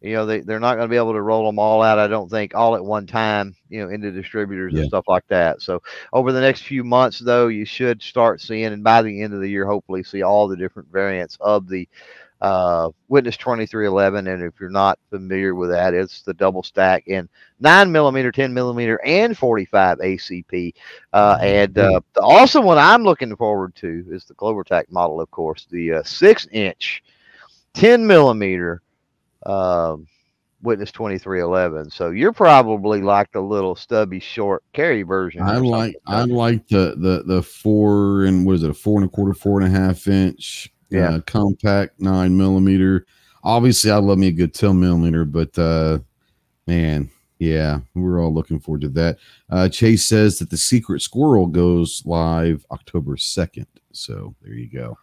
[0.04, 2.06] you know they, they're not going to be able to roll them all out i
[2.06, 4.80] don't think all at one time you know into distributors yeah.
[4.80, 8.66] and stuff like that so over the next few months though you should start seeing
[8.66, 11.88] and by the end of the year hopefully see all the different variants of the
[12.40, 17.26] uh, witness 2311 and if you're not familiar with that it's the double stack in
[17.60, 20.74] 9 millimeter 10 millimeter and 45 acp
[21.14, 21.44] uh, mm-hmm.
[21.44, 25.66] and uh, the awesome one i'm looking forward to is the clovertac model of course
[25.70, 27.02] the uh, 6 inch
[27.72, 28.82] 10 millimeter
[29.46, 30.06] um,
[30.62, 31.90] Witness 2311.
[31.90, 35.42] So you're probably like the little stubby short carry version.
[35.42, 39.08] I like I like the the the four and what is it a four and
[39.08, 43.06] a quarter, four and a half inch, uh, yeah, uh, compact nine millimeter.
[43.42, 45.98] Obviously, I love me a good 10 millimeter, but uh,
[46.66, 49.18] man, yeah, we're all looking forward to that.
[49.50, 53.66] Uh, Chase says that the Secret Squirrel goes live October 2nd.
[53.92, 54.96] So there you go.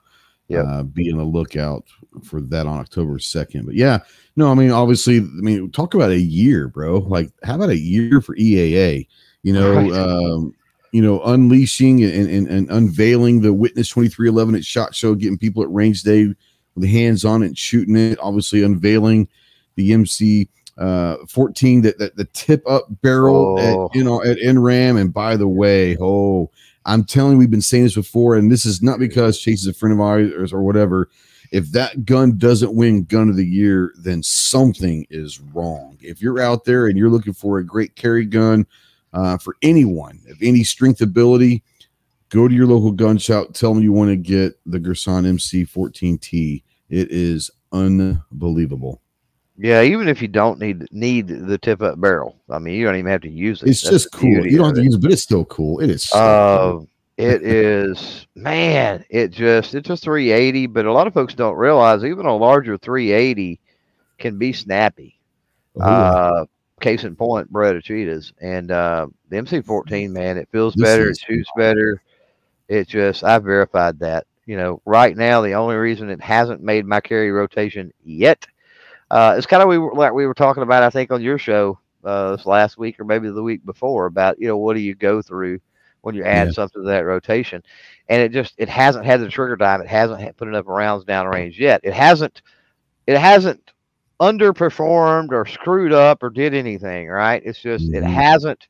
[0.52, 1.86] Yeah, uh, be on the lookout
[2.24, 3.66] for that on October 2nd.
[3.66, 4.00] But yeah,
[4.36, 7.00] no, I mean, obviously, I mean, talk about a year, bro.
[7.00, 9.08] Like, how about a year for EAA?
[9.44, 9.92] You know, right.
[9.92, 10.54] um,
[10.92, 15.64] you know, unleashing and, and, and unveiling the Witness 2311 at SHOT Show, getting people
[15.64, 16.38] at range day with
[16.76, 19.28] the hands on it, shooting it, obviously unveiling
[19.76, 23.86] the MC uh 14 that, that the tip up barrel oh.
[23.86, 26.50] at, you know at NRAM and by the way oh
[26.86, 29.68] I'm telling you we've been saying this before and this is not because Chase is
[29.68, 31.10] a friend of ours or whatever
[31.52, 35.98] if that gun doesn't win gun of the year, then something is wrong.
[36.02, 38.66] If you're out there and you're looking for a great carry gun
[39.14, 41.62] uh, for anyone of any strength ability,
[42.30, 43.54] go to your local gun shop.
[43.54, 46.64] Tell them you want to get the Girsan MC14T.
[46.90, 49.02] It is unbelievable.
[49.62, 52.96] Yeah, even if you don't need need the tip up barrel, I mean, you don't
[52.96, 53.70] even have to use it.
[53.70, 54.44] It's That's just cool.
[54.44, 55.80] You don't have to use it, but it's still cool.
[55.82, 56.12] It is.
[56.12, 56.88] uh, cool.
[57.18, 62.04] It is man, it just it's a 380, but a lot of folks don't realize
[62.04, 63.60] even a larger 380
[64.18, 65.20] can be snappy.
[65.76, 66.46] Oh, uh,
[66.80, 71.52] case in point, Beretta Cheetahs and uh, the MC14, man, it feels better, it shoots
[71.56, 72.02] better.
[72.68, 74.26] It just I verified that.
[74.48, 78.48] You know, right now the only reason it hasn't made my carry rotation yet
[79.12, 81.38] uh, it's kind of we were, like we were talking about, I think, on your
[81.38, 84.80] show uh, this last week or maybe the week before about you know what do
[84.80, 85.60] you go through
[86.00, 86.54] when you add yeah.
[86.54, 87.62] something to that rotation.
[88.08, 89.82] And it just it hasn't had the trigger time.
[89.82, 91.82] It hasn't put enough rounds down range yet.
[91.84, 92.42] It hasn't
[93.06, 93.74] it hasn't
[94.22, 97.42] underperformed or screwed up or did anything, right?
[97.44, 97.96] It's just mm-hmm.
[97.96, 98.68] it hasn't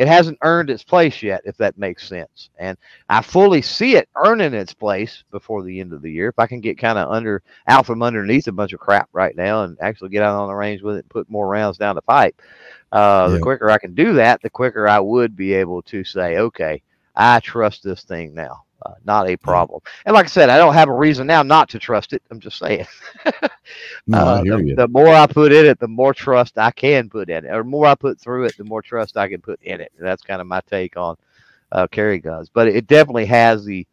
[0.00, 2.48] it hasn't earned its place yet, if that makes sense.
[2.58, 2.78] And
[3.10, 6.28] I fully see it earning its place before the end of the year.
[6.28, 9.36] If I can get kind of under out from underneath a bunch of crap right
[9.36, 11.96] now and actually get out on the range with it and put more rounds down
[11.96, 12.40] the pipe,
[12.92, 13.34] uh, yeah.
[13.34, 16.80] The quicker I can do that, the quicker I would be able to say, okay,
[17.14, 18.64] I trust this thing now.
[18.84, 19.82] Uh, not a problem.
[20.06, 22.22] And like I said, I don't have a reason now not to trust it.
[22.30, 22.86] I'm just saying.
[24.06, 27.28] no, uh, the, the, more I put in it, the more trust I can put
[27.28, 29.82] in it, or more I put through it, the more trust I can put in
[29.82, 29.92] it.
[29.98, 31.16] And that's kind of my take on
[31.72, 32.48] uh, carry guns.
[32.48, 33.86] But it definitely has the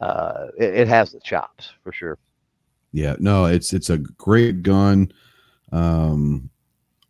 [0.00, 2.18] uh, it, it, has the chops for sure.
[2.92, 5.12] Yeah, no, it's it's a great gun.
[5.70, 6.50] Um,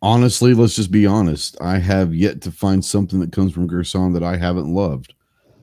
[0.01, 1.57] honestly, let's just be honest.
[1.59, 5.15] I have yet to find something that comes from Girsan that I haven't loved.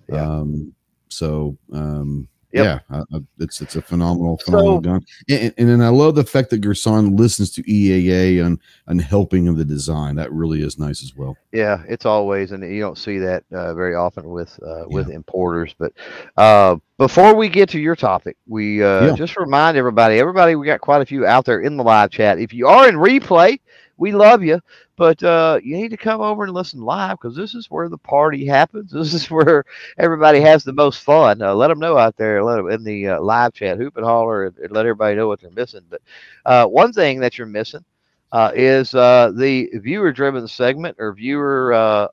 [0.09, 0.29] Yeah.
[0.29, 0.75] Um,
[1.13, 2.83] so um, Yep.
[2.91, 6.25] Yeah, uh, it's it's a phenomenal, phenomenal so, gun, and, and and I love the
[6.25, 10.17] fact that Girsan listens to EAA and and helping of the design.
[10.17, 11.35] That really is nice as well.
[11.53, 15.15] Yeah, it's always, and you don't see that uh, very often with uh, with yeah.
[15.15, 15.75] importers.
[15.79, 15.95] But
[16.37, 19.15] uh, before we get to your topic, we uh, yeah.
[19.17, 22.39] just remind everybody, everybody, we got quite a few out there in the live chat.
[22.39, 23.61] If you are in replay,
[23.97, 24.61] we love you,
[25.03, 27.99] but uh, you need to come over and listen live because this is where the
[27.99, 28.93] party happens.
[29.03, 29.65] This is where
[29.99, 31.43] everybody has the most fun.
[31.43, 34.07] Uh, let them know out there, let them in the uh, live chat, hoop and
[34.07, 35.81] holler, and, and, let everybody know what they're missing.
[35.91, 36.03] But
[36.47, 37.85] uh, one thing that you're missing
[38.31, 42.09] uh, is uh, the viewer-driven segment or viewer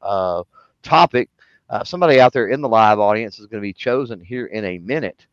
[0.82, 1.30] topic.
[1.84, 4.80] somebody out there in the live audience is going to be chosen here in a
[4.80, 5.28] minute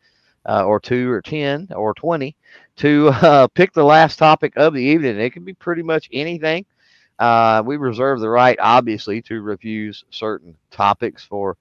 [0.46, 2.36] uh, or two or 10 or 20
[2.76, 5.18] to uh, pick the last topic of the evening.
[5.18, 6.66] It can be pretty much anything.
[7.18, 11.56] Uh, we reserve the right, obviously, to refuse certain topics for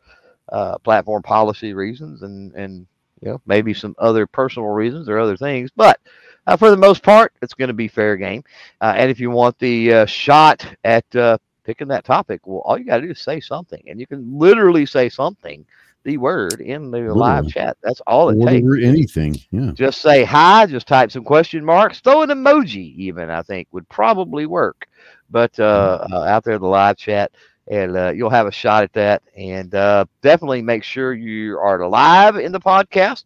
[0.50, 2.86] uh, platform policy reasons and, and
[3.22, 5.72] you know maybe some other personal reasons or other things.
[5.76, 6.00] But
[6.48, 8.44] uh, for the most part, it's going to be fair game.
[8.82, 12.78] Uh, and if you want the uh, shot at uh, picking that topic, well, all
[12.78, 15.66] you got to do is say something, and you can literally say something,
[16.04, 17.20] the word in the literally.
[17.20, 17.78] live chat.
[17.82, 18.68] That's all it takes.
[18.84, 19.72] Anything, yeah.
[19.74, 20.68] Just say hi.
[20.68, 22.00] Just type some question marks.
[22.00, 24.88] Throw an emoji, even I think would probably work.
[25.36, 26.14] But uh, mm-hmm.
[26.14, 27.34] uh, out there in the live chat,
[27.68, 29.22] and uh, you'll have a shot at that.
[29.36, 33.26] And uh, definitely make sure you are live in the podcast.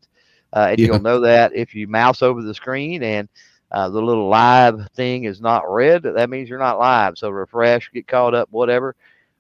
[0.52, 0.88] Uh, and yeah.
[0.88, 3.30] you'll know that if you mouse over the screen and
[3.72, 7.16] uh, the little live thing is not red, that means you're not live.
[7.16, 8.96] So refresh, get caught up, whatever.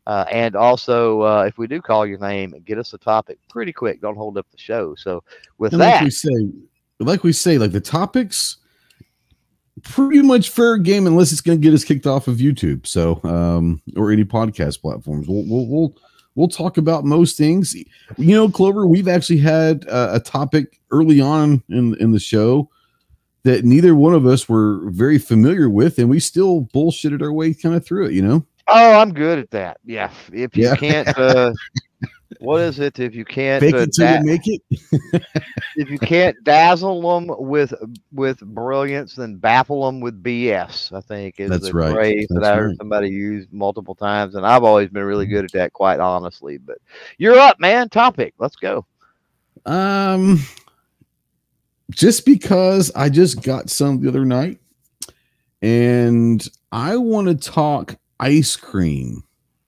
[0.06, 3.74] Uh, and also, uh, if we do call your name, get us a topic pretty
[3.74, 4.00] quick.
[4.00, 4.94] Don't hold up the show.
[4.94, 5.24] So
[5.58, 6.52] with and that, like we say,
[7.00, 8.58] like we say, like the topics,
[9.84, 12.88] pretty much fair game unless it's going to get us kicked off of YouTube.
[12.88, 15.28] So um, or any podcast platforms.
[15.28, 15.96] We'll, we'll, we'll
[16.36, 17.76] we'll talk about most things.
[17.76, 22.70] You know, Clover, we've actually had uh, a topic early on in in the show
[23.44, 27.54] that neither one of us were very familiar with, and we still bullshitted our way
[27.54, 28.14] kind of through it.
[28.14, 28.46] You know.
[28.72, 29.80] Oh, I'm good at that.
[29.84, 30.12] Yeah.
[30.32, 30.76] If you yeah.
[30.76, 31.54] can't, uh,
[32.40, 33.00] what is it?
[33.00, 34.62] If you can't Fake it da- you make it.
[35.76, 37.74] if you can't dazzle them with
[38.12, 40.94] with brilliance, then baffle them with BS.
[40.94, 41.94] I think is That's the right.
[41.94, 42.78] phrase That's that I heard right.
[42.78, 46.58] somebody use multiple times, and I've always been really good at that, quite honestly.
[46.58, 46.78] But
[47.18, 47.90] you're up, man.
[47.90, 48.34] Topic.
[48.38, 48.86] Let's go.
[49.66, 50.40] Um,
[51.90, 54.60] just because I just got some the other night,
[55.62, 59.24] and I want to talk ice cream.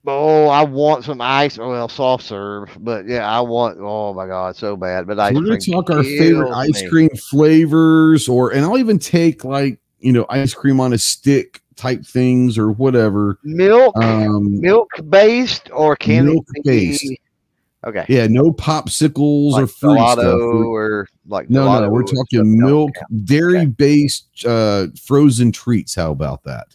[0.05, 1.57] Oh, I want some ice.
[1.57, 3.77] Well, soft serve, but yeah, I want.
[3.79, 5.05] Oh my god, so bad.
[5.05, 9.43] But ice we're gonna talk our favorite ice cream flavors, or and I'll even take
[9.43, 13.37] like you know ice cream on a stick type things or whatever.
[13.43, 17.11] Milk, um, milk based, or can milk based.
[17.83, 18.05] Okay.
[18.07, 20.39] Yeah, no popsicles like or fruit stuff.
[20.39, 21.89] or like no, no.
[21.89, 22.91] We're talking milk,
[23.23, 25.95] dairy based uh, frozen treats.
[25.95, 26.67] How about that?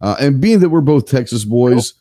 [0.00, 1.94] Uh, and being that we're both Texas boys,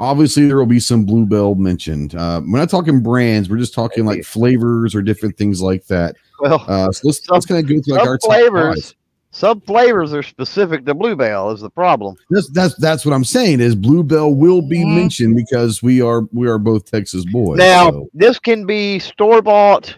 [0.00, 2.14] obviously there will be some Bluebell mentioned.
[2.14, 6.16] Uh, we're not talking brands; we're just talking like flavors or different things like that.
[6.40, 8.96] Well, uh, so let's, some, let's kind of go through like our flavors.
[9.32, 12.16] Some flavors are specific to Bluebell is the problem.
[12.30, 16.48] That's that's that's what I'm saying is Bluebell will be mentioned because we are we
[16.48, 17.58] are both Texas boys.
[17.58, 18.08] Now so.
[18.12, 19.96] this can be store bought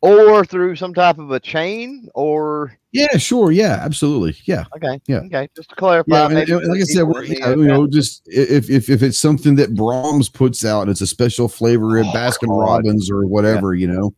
[0.00, 5.18] or through some type of a chain or yeah sure yeah absolutely yeah okay yeah
[5.18, 8.70] okay just to clarify yeah, and, like i said we're, yeah, you know just if,
[8.70, 12.10] if if it's something that Braum's puts out and it's a special flavor at oh,
[12.10, 12.58] baskin God.
[12.58, 13.86] robbins or whatever yeah.
[13.86, 14.14] you know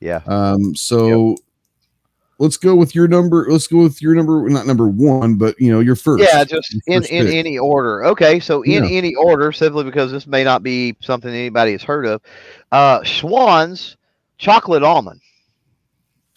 [0.00, 1.38] yeah um so yep.
[2.38, 5.70] let's go with your number let's go with your number not number one but you
[5.70, 7.34] know your first yeah just in in pick.
[7.34, 8.90] any order okay so in yeah.
[8.90, 12.20] any order simply because this may not be something anybody has heard of
[12.72, 13.96] uh schwan's
[14.44, 15.20] chocolate almond.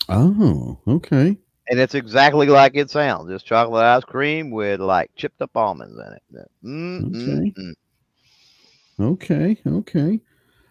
[0.10, 1.38] Oh, okay.
[1.70, 3.30] And it's exactly like it sounds.
[3.30, 6.52] Just chocolate ice cream with like chipped up almonds in it.
[6.64, 7.76] Mm,
[9.00, 9.58] okay.
[9.58, 9.62] Okay.
[9.68, 10.20] Okay.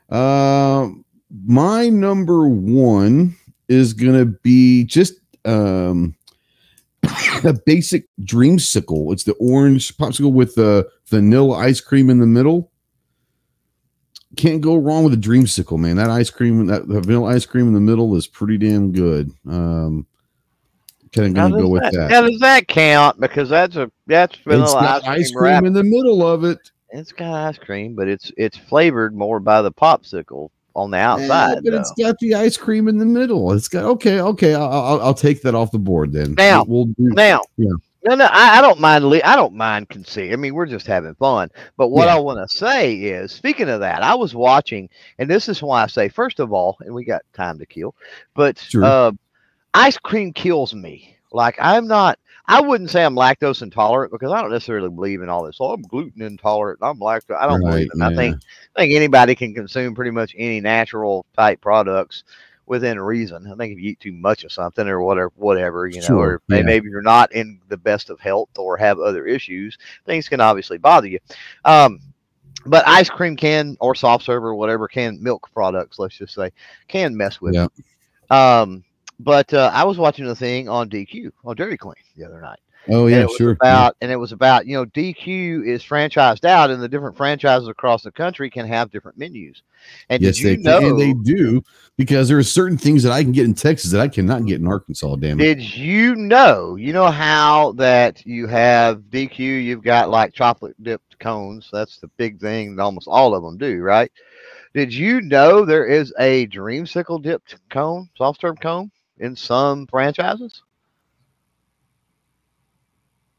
[0.09, 0.89] Uh,
[1.45, 3.37] my number one
[3.69, 6.15] is gonna be just um
[7.45, 9.13] a basic dreamsicle.
[9.13, 12.73] It's the orange popsicle with the vanilla ice cream in the middle
[14.37, 15.97] can't go wrong with a dreamsicle, man.
[15.97, 19.33] That ice cream, that vanilla ice cream in the middle is pretty damn good.
[19.49, 20.07] Um,
[21.13, 22.11] kind of gonna go with that, that.
[22.11, 23.19] How does that count?
[23.21, 26.71] Because that's a that's vanilla ice cream, ice cream in the middle of it.
[26.91, 31.55] It's got ice cream, but it's it's flavored more by the popsicle on the outside.
[31.55, 31.79] Yeah, but though.
[31.79, 33.53] it's got the ice cream in the middle.
[33.53, 34.55] It's got okay, okay.
[34.55, 36.35] I'll, I'll, I'll take that off the board then.
[36.35, 37.73] Now, we'll do, now, yeah.
[38.07, 39.05] No, no, I, I don't mind.
[39.25, 40.33] I don't mind conceit.
[40.33, 41.51] I mean, we're just having fun.
[41.77, 42.15] But what yeah.
[42.15, 44.89] I want to say is, speaking of that, I was watching,
[45.19, 47.97] and this is why I say, first of all, and we got time to kill,
[48.35, 48.85] but sure.
[48.85, 49.13] uh,
[49.75, 51.17] ice cream kills me.
[51.33, 52.19] Like I'm not.
[52.49, 55.57] I wouldn't say I'm lactose intolerant because I don't necessarily believe in all this.
[55.59, 56.79] Oh, I'm gluten intolerant.
[56.81, 57.37] I'm lactose.
[57.37, 58.01] I don't right, believe in.
[58.01, 58.09] Yeah.
[58.09, 58.37] I think
[58.77, 62.23] I think anybody can consume pretty much any natural type products
[62.67, 63.51] within reason.
[63.51, 66.19] I think if you eat too much of something or whatever, whatever you know, sure,
[66.19, 66.63] or yeah.
[66.63, 70.79] maybe you're not in the best of health or have other issues, things can obviously
[70.79, 71.19] bother you.
[71.65, 72.01] Um,
[72.67, 76.51] but ice cream can or soft serve or whatever can milk products, let's just say,
[76.89, 77.69] can mess with yeah.
[78.31, 78.85] Um,
[79.21, 82.59] but uh, I was watching a thing on DQ on Dairy Queen the other night,
[82.89, 83.53] Oh yeah, was sure.
[83.53, 87.69] about and it was about you know DQ is franchised out, and the different franchises
[87.69, 89.63] across the country can have different menus.
[90.09, 90.81] And yes, did you they know?
[90.81, 91.63] can, and they do
[91.97, 94.61] because there are certain things that I can get in Texas that I cannot get
[94.61, 95.17] in Arkansas.
[95.17, 95.45] Damn it!
[95.45, 96.77] Did you know?
[96.77, 99.39] You know how that you have DQ?
[99.39, 101.69] You've got like chocolate dipped cones.
[101.73, 102.77] That's the big thing.
[102.77, 104.11] that Almost all of them do, right?
[104.75, 110.63] Did you know there is a dreamsicle dipped cone, soft serve cone, in some franchises?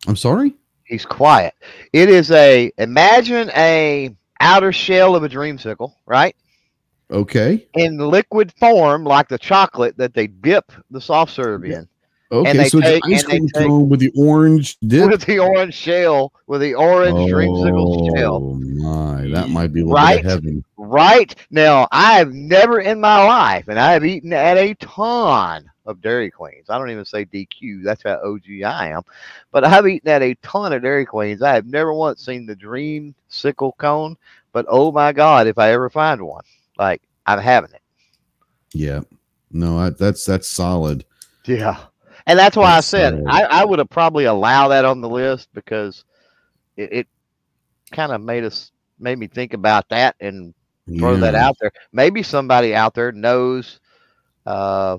[0.06, 0.54] I'm sorry.
[0.84, 1.54] He's quiet.
[1.94, 6.36] It is a imagine a outer shell of a dreamsicle, right?
[7.12, 7.68] Okay.
[7.74, 11.88] In liquid form, like the chocolate that they dip the soft serve in,
[12.32, 12.54] Okay.
[12.58, 15.10] they so take- it's ice cream cone with the orange dip.
[15.10, 18.36] with the orange shell, with the orange dreamsicle oh, shell.
[18.36, 20.22] Oh my, that might be a little Right?
[20.22, 20.64] bit heaven.
[20.78, 25.70] Right now, I have never in my life, and I have eaten at a ton
[25.88, 26.70] of Dairy Queens.
[26.70, 27.84] I don't even say DQ.
[27.84, 29.02] That's how OG I am.
[29.52, 31.42] But I've eaten at a ton of Dairy Queens.
[31.42, 34.18] I have never once seen the Dream Sickle Cone.
[34.52, 36.44] But oh my God, if I ever find one,
[36.78, 37.82] like I'm having it.
[38.74, 39.02] Yeah.
[39.50, 41.06] No, I, that's that's solid.
[41.46, 41.78] Yeah.
[42.26, 43.28] And that's why That's I said solid.
[43.28, 46.04] I, I would have probably allowed that on the list because
[46.76, 47.08] it, it
[47.92, 50.54] kind of made us made me think about that and
[50.98, 51.72] throw that out there.
[51.94, 53.80] Maybe somebody out there knows
[54.46, 54.98] uh,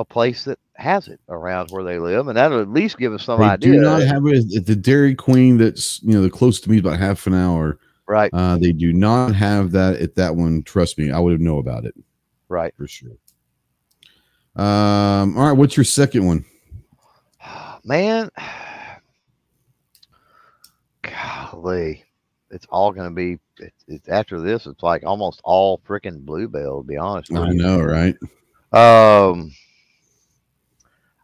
[0.00, 3.24] a place that has it around where they live, and that'll at least give us
[3.24, 3.72] some They idea.
[3.74, 5.58] do not have it at the Dairy Queen.
[5.58, 7.78] That's you know the close to me is about half an hour.
[8.06, 10.62] right, Uh, they do not have that at that one.
[10.62, 11.94] Trust me, I would have know about it
[12.48, 12.74] right.
[12.76, 13.12] for sure.
[14.56, 15.36] Um.
[15.38, 15.52] All right.
[15.56, 16.44] What's your second one?
[17.84, 18.30] Man,
[21.02, 22.04] golly,
[22.50, 23.38] it's all going to be.
[23.58, 24.66] It, it's after this.
[24.66, 26.82] It's like almost all freaking bluebell.
[26.82, 27.54] To be honest, with I you.
[27.62, 28.16] know, right?
[28.72, 29.52] Um,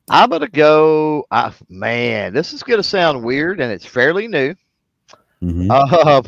[0.09, 1.27] I'm gonna go.
[1.31, 4.55] I, man, this is gonna sound weird, and it's fairly new.
[5.43, 5.71] Mhm.
[5.71, 6.25] Um,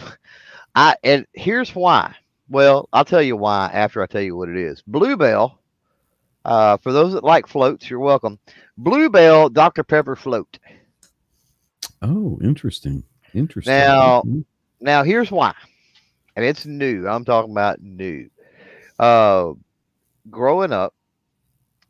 [0.75, 2.15] I and here's why.
[2.49, 4.83] Well, I'll tell you why after I tell you what it is.
[4.87, 5.59] Bluebell.
[6.45, 8.39] Uh, for those that like floats, you're welcome.
[8.79, 10.59] Bluebell Dr Pepper float.
[12.01, 13.03] Oh, interesting.
[13.35, 13.75] Interesting.
[13.75, 14.45] Now- Mhm.
[14.81, 15.55] Now here's why,
[16.37, 17.09] and it's new.
[17.09, 18.31] I'm talking about new.
[18.99, 19.55] Uh,
[20.31, 20.95] growing up,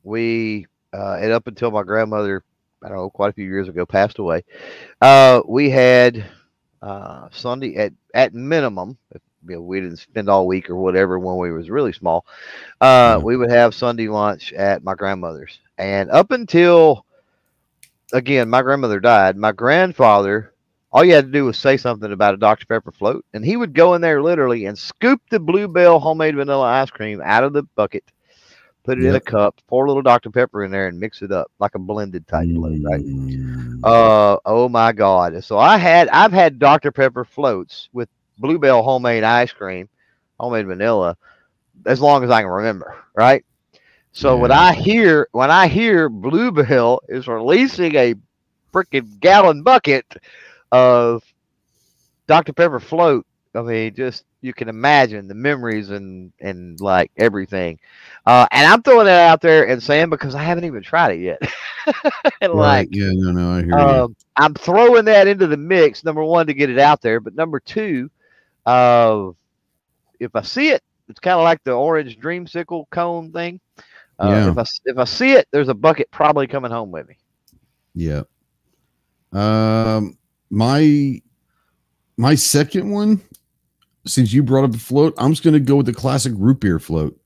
[0.03, 2.43] we uh, and up until my grandmother,
[2.83, 4.45] I don't know, quite a few years ago, passed away.
[5.01, 6.25] Uh, we had
[6.83, 8.99] uh, Sunday at at minimum.
[9.15, 12.25] If, you know, we didn't spend all week or whatever when we was really small.
[12.81, 13.25] Uh, Yeah.
[13.25, 17.05] We would have Sunday lunch at my grandmother's, and up until
[18.13, 19.37] again, my grandmother died.
[19.37, 20.53] My grandfather
[20.91, 22.67] all you had to do was say something about a Dr.
[22.67, 26.65] Pepper float, and he would go in there literally and scoop the Bluebell homemade vanilla
[26.65, 28.05] ice cream out of the bucket,
[28.89, 30.31] put it in a cup, pour a little Dr.
[30.31, 33.05] Pepper in there, and mix it up like a blended type float, right?
[33.05, 33.81] Mm.
[33.85, 35.45] Uh oh my god!
[35.45, 36.91] So I had I've had Dr.
[36.91, 38.09] Pepper floats with
[38.39, 39.91] Bluebell homemade ice cream,
[40.41, 41.17] homemade vanilla,
[41.85, 43.45] as long as I can remember, right?
[44.13, 48.15] So when I hear when I hear Bluebell is releasing a
[48.73, 50.07] freaking gallon bucket
[50.73, 51.23] of
[52.27, 52.55] Dr.
[52.55, 57.79] Pepper float, I mean, just you can imagine the memories and and like everything.
[58.27, 61.21] Uh, and I'm throwing that out there and saying because I haven't even tried it
[61.21, 61.41] yet.
[62.41, 62.81] and right.
[62.83, 63.11] like Yeah.
[63.13, 63.33] No.
[63.33, 63.53] No.
[63.53, 63.75] I hear you.
[63.75, 66.05] um, I'm throwing that into the mix.
[66.05, 68.11] Number one, to get it out there, but number two,
[68.67, 69.31] uh,
[70.21, 73.61] if I see it, it's kind of like the orange dreamsicle cone thing.
[74.19, 74.51] Uh, Yeah.
[74.51, 77.17] If I if I see it, there's a bucket probably coming home with me.
[77.95, 78.23] Yeah.
[79.33, 80.17] Um,
[80.51, 81.21] my
[82.17, 83.21] my second one,
[84.09, 86.79] since you brought up the float, I'm just gonna go with the classic root beer
[86.79, 87.19] float.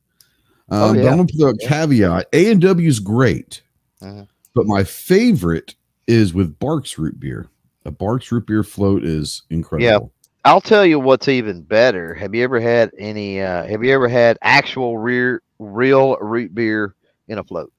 [0.68, 1.10] Um, Oh, but yeah.
[1.10, 2.28] I'm gonna put a caveat.
[2.32, 3.62] A and W is great,
[4.02, 4.26] Mhm.
[4.54, 5.74] but my favorite
[6.06, 7.48] is with Barq's root beer.
[7.84, 9.84] A Barq's root beer float is incredible.
[9.86, 9.98] Yeah,
[10.44, 12.14] I'll tell you what's even better.
[12.14, 13.40] Have you ever had any?
[13.40, 16.94] Uh, have you ever had actual real real root beer
[17.28, 17.72] in a float?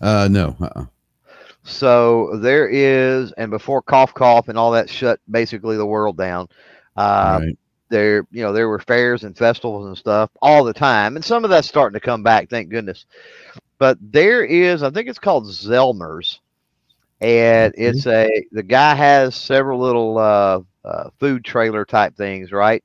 [0.00, 0.56] Uh, no.
[0.60, 0.86] Uh-uh.
[1.62, 6.48] So there is, and before cough cough and all that shut basically the world down.
[6.96, 7.56] Uh, right.
[7.90, 11.44] there you know there were fairs and festivals and stuff all the time and some
[11.44, 13.06] of that's starting to come back thank goodness.
[13.78, 16.40] But there is i think it's called zelmer's
[17.20, 22.82] and it's a the guy has several little uh, uh, food trailer type things right?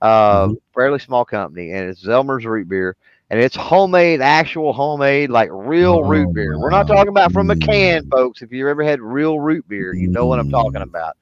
[0.00, 0.58] Uh, Mhm.
[0.74, 2.96] fairly small company and it's zelmer's root beer
[3.30, 6.58] and it's homemade actual homemade like real Oh, root beer.
[6.58, 8.42] We're not talking about from a can folks.
[8.42, 10.82] If you've ever had real root beer you know what i'm talking Mm.
[10.82, 11.14] about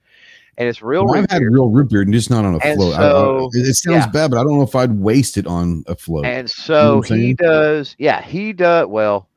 [0.61, 1.51] and it's real Well, root I've had beer.
[1.51, 2.95] real root beer and just not on a And float.
[2.95, 4.11] I- I- it, sounds yeah.
[4.11, 6.27] bad, but I don't know if I'd waste it on a float.
[6.27, 8.87] And so what I'm he does, yeah, he does.
[8.87, 9.29] Well,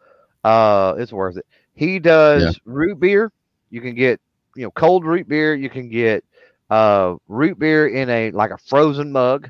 [0.43, 1.45] uh, it's worth it.
[1.73, 2.51] He does Yeah.
[2.65, 3.31] root beer.
[3.71, 4.19] You can get
[4.55, 5.55] you know cold root beer.
[5.55, 6.23] You can get
[6.69, 9.49] uh, root beer in a like a frozen mug.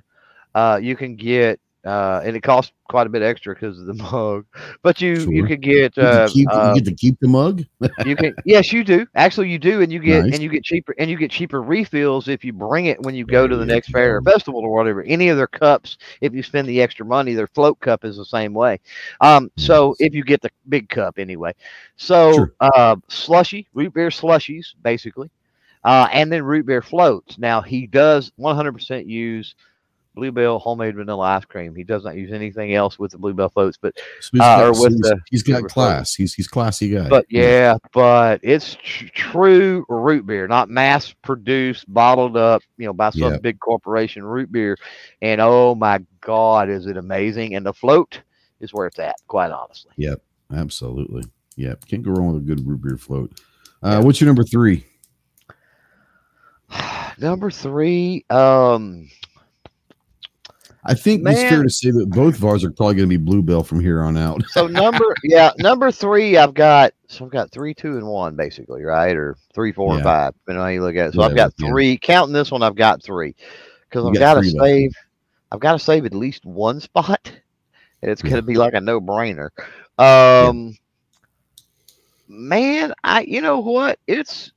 [0.55, 3.93] Uh, you can get uh, and it costs quite a bit extra because of the
[4.11, 4.45] mug.
[4.81, 5.31] But you sure.
[5.31, 7.63] you could get you, uh, keep, uh, you get to keep the mug.
[8.05, 10.33] you can yes you do actually you do and you get Nice.
[10.33, 13.25] and you get cheaper and you get cheaper refills if you bring it when you
[13.25, 15.03] go to the next fair or festival or whatever.
[15.03, 18.25] Any of their cups, if you spend the extra money, their float cup is the
[18.25, 18.79] same way.
[19.21, 21.53] Um, so if you get the big cup anyway,
[21.95, 22.53] so Sure.
[22.59, 25.29] uh, slushy root beer slushies basically,
[25.83, 27.37] uh, and then root beer floats.
[27.37, 29.55] Now he does 100% use.
[30.15, 31.73] Bluebell homemade vanilla ice cream.
[31.75, 34.63] He does not use anything else with the Bluebell floats, but So he's Uh, got,
[34.63, 36.13] or with he's- the- he's got class.
[36.13, 37.09] He's he's classy guy.
[37.09, 42.93] but yeah, but it's tr- true root beer, not mass produced, bottled up, you know,
[42.93, 43.37] by some Yeah.
[43.39, 44.77] big corporation root beer.
[45.21, 47.55] And oh my God, is it amazing?
[47.55, 48.21] And the float
[48.59, 49.91] is where it's at, quite honestly.
[49.97, 50.21] Yep,
[50.53, 51.23] absolutely.
[51.55, 53.31] Yeah, can't go wrong with a good root beer float.
[53.81, 53.99] Uh, Yeah.
[53.99, 54.85] What's your number three?
[57.19, 59.09] Number three, um,
[60.85, 63.23] I think it's fair to say that both of ours are probably going to be
[63.23, 64.43] Bluebell from here on out.
[64.49, 68.83] so number, yeah, number three, I've got, so I've got three, two, and one basically,
[68.83, 69.15] right?
[69.15, 71.13] Or three, four, and five, depending on how you look at it.
[71.13, 71.69] So Yeah, I've got yeah.
[71.69, 73.33] three, counting this one, I've got three
[73.89, 74.57] because I've got to left.
[74.59, 74.91] save,
[75.51, 77.31] I've got to save at least one spot.
[78.01, 79.49] And it's going to be like a no brainer.
[79.97, 80.75] Um,
[82.27, 83.99] man, I, you know what?
[84.05, 84.51] It's,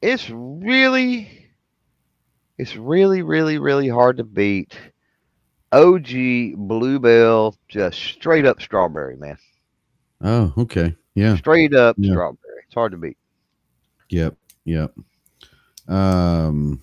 [0.00, 1.48] it's really,
[2.58, 4.76] it's really, really, really hard to beat.
[5.72, 9.38] OG Bluebell, just straight up strawberry, man.
[10.20, 10.94] Oh, okay.
[11.14, 11.36] Yeah.
[11.36, 12.12] Straight up Yeah.
[12.12, 12.62] strawberry.
[12.66, 13.16] It's hard to beat.
[14.10, 14.36] Yep.
[14.64, 14.94] Yep.
[15.88, 16.80] Um,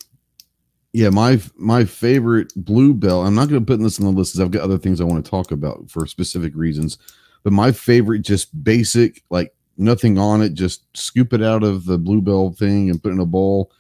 [0.91, 3.21] yeah, my my favorite bluebell.
[3.25, 5.05] I'm not going to put this on the list because I've got other things I
[5.05, 6.97] want to talk about for specific reasons.
[7.43, 11.97] But my favorite, just basic, like nothing on it, just scoop it out of the
[11.97, 13.71] bluebell thing and put it in a bowl,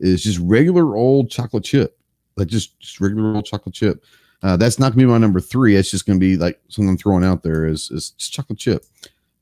[0.00, 1.96] is just regular old chocolate chip,
[2.36, 4.02] like just, just regular old chocolate chip.
[4.44, 5.74] Uh, that's not gonna be my number three.
[5.74, 8.84] It's just gonna be like something I'm throwing out there is is just chocolate chip.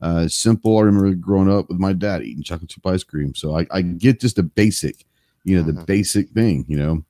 [0.01, 0.77] Uh, simple.
[0.77, 3.81] I remember growing up with my dad eating chocolate chip ice cream, so I, I
[3.81, 5.05] get just a basic,
[5.43, 5.85] you know, the Mhm.
[5.85, 6.65] basic thing.
[6.69, 7.03] You know,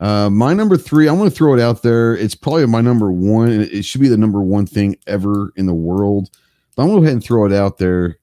[0.00, 1.08] uh, my number three.
[1.08, 2.14] I'm gonna throw it out there.
[2.14, 5.64] It's probably my number one, and it should be the number one thing ever in
[5.66, 6.28] the world.
[6.76, 8.18] But I'm gonna go ahead and throw it out there.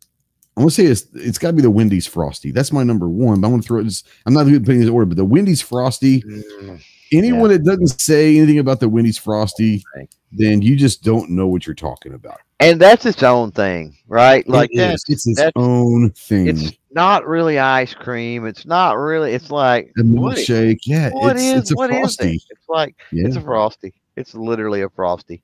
[0.55, 2.51] I'm gonna say it's it's got to be the Wendy's Frosty.
[2.51, 3.41] That's my number one.
[3.41, 3.85] But I'm gonna throw it.
[3.85, 6.23] Just, I'm not even putting in order, but the Wendy's Frosty.
[7.13, 9.83] Anyone that doesn't say anything about the Wendy's Frosty,
[10.31, 12.39] then you just don't know what you're talking about.
[12.59, 14.47] And that's its own thing, right?
[14.47, 14.93] Like It that.
[14.95, 15.05] is.
[15.07, 16.47] it's its that's- own thing.
[16.47, 18.45] It's not really ice cream.
[18.45, 19.33] It's not really.
[19.33, 20.79] It's like a what milkshake.
[20.85, 22.35] yeah, what it's, is it's a what frosty.
[22.35, 22.43] it?
[22.49, 23.93] It's like Yeah, it's a frosty.
[24.17, 25.41] It's literally a frosty.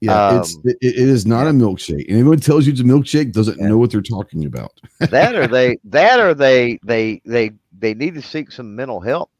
[0.00, 0.38] yeah.
[0.40, 2.04] it's um, it, it is not a milkshake.
[2.08, 3.68] Anyone tells you it's a milkshake doesn't Yeah.
[3.68, 4.72] know what they're talking about.
[4.98, 9.30] that or they that or they they they they need to seek some mental help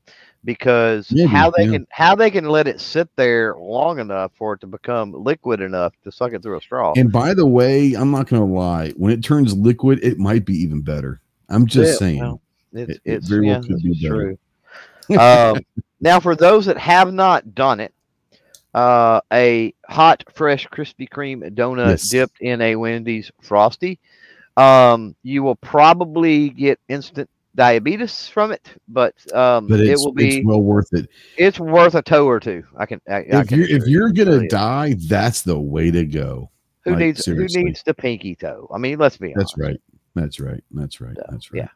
[0.44, 1.72] because Maybe, how they yeah.
[1.72, 5.60] can how they can let it sit there long enough for it to become liquid
[5.60, 6.92] enough to suck it through a straw.
[6.96, 8.90] And by the way, I'm not gonna lie.
[8.90, 11.20] When it turns liquid, it might be even better.
[11.48, 12.18] I'm just Yeah, saying.
[12.20, 12.40] well,
[12.72, 14.36] it's it- it it's very well could be better.
[15.08, 15.18] true.
[15.18, 15.62] um,
[16.00, 17.92] now, for those that have not done it,
[18.74, 22.08] uh, a hot, fresh Krispy Kreme donut Yes.
[22.08, 23.98] dipped in a Wendy's frosty,
[24.56, 30.38] um, you will probably get instant diabetes from it, but um, but it will be
[30.38, 31.08] it's well worth it.
[31.36, 32.64] it's worth a toe or two.
[32.76, 33.00] I can.
[33.08, 33.92] I, I If can you're if you.
[33.92, 36.50] you're gonna die, that's the way to go.
[36.84, 37.60] who like, needs seriously.
[37.60, 38.68] who needs the pinky toe?
[38.74, 39.54] I mean, let's be honest.
[39.56, 39.80] That's right.
[40.14, 40.62] That's right.
[40.70, 41.16] That's right.
[41.16, 41.68] So, That's right.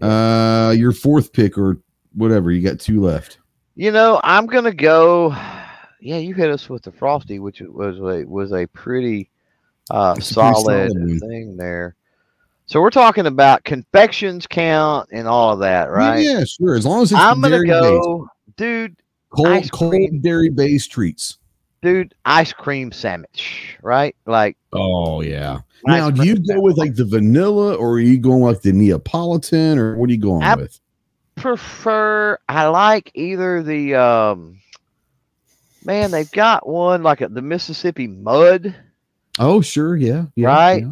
[0.00, 0.68] yeah.
[0.68, 1.78] Uh, your fourth pick or
[2.14, 2.50] whatever.
[2.50, 3.38] You got two left.
[3.76, 5.34] You know, I'm gonna go.
[6.04, 9.30] Yeah, you hit us with the frosty, which was a was a pretty
[9.88, 11.94] uh, It's a pretty solid, solid thing there.
[12.66, 16.20] So we're talking about confections count and all of that, right?
[16.24, 16.74] Yeah, sure.
[16.74, 17.80] As long as it's I'm gonna dairy based.
[18.02, 18.96] go, dude,
[19.30, 20.20] cold, cold cream.
[20.20, 21.38] dairy based treats.
[21.82, 24.16] dude, ice cream sandwich, right?
[24.26, 25.60] Like Oh yeah.
[25.84, 29.78] Now, do you go with like the vanilla, or are you going like the Neapolitan,
[29.78, 30.78] or what are you going I- with?
[31.34, 34.58] prefer I like either the um
[35.84, 38.74] man, they've got one like a, the Mississippi mud.
[39.38, 40.82] Oh, sure, yeah, yeah Right?
[40.82, 40.90] yeah.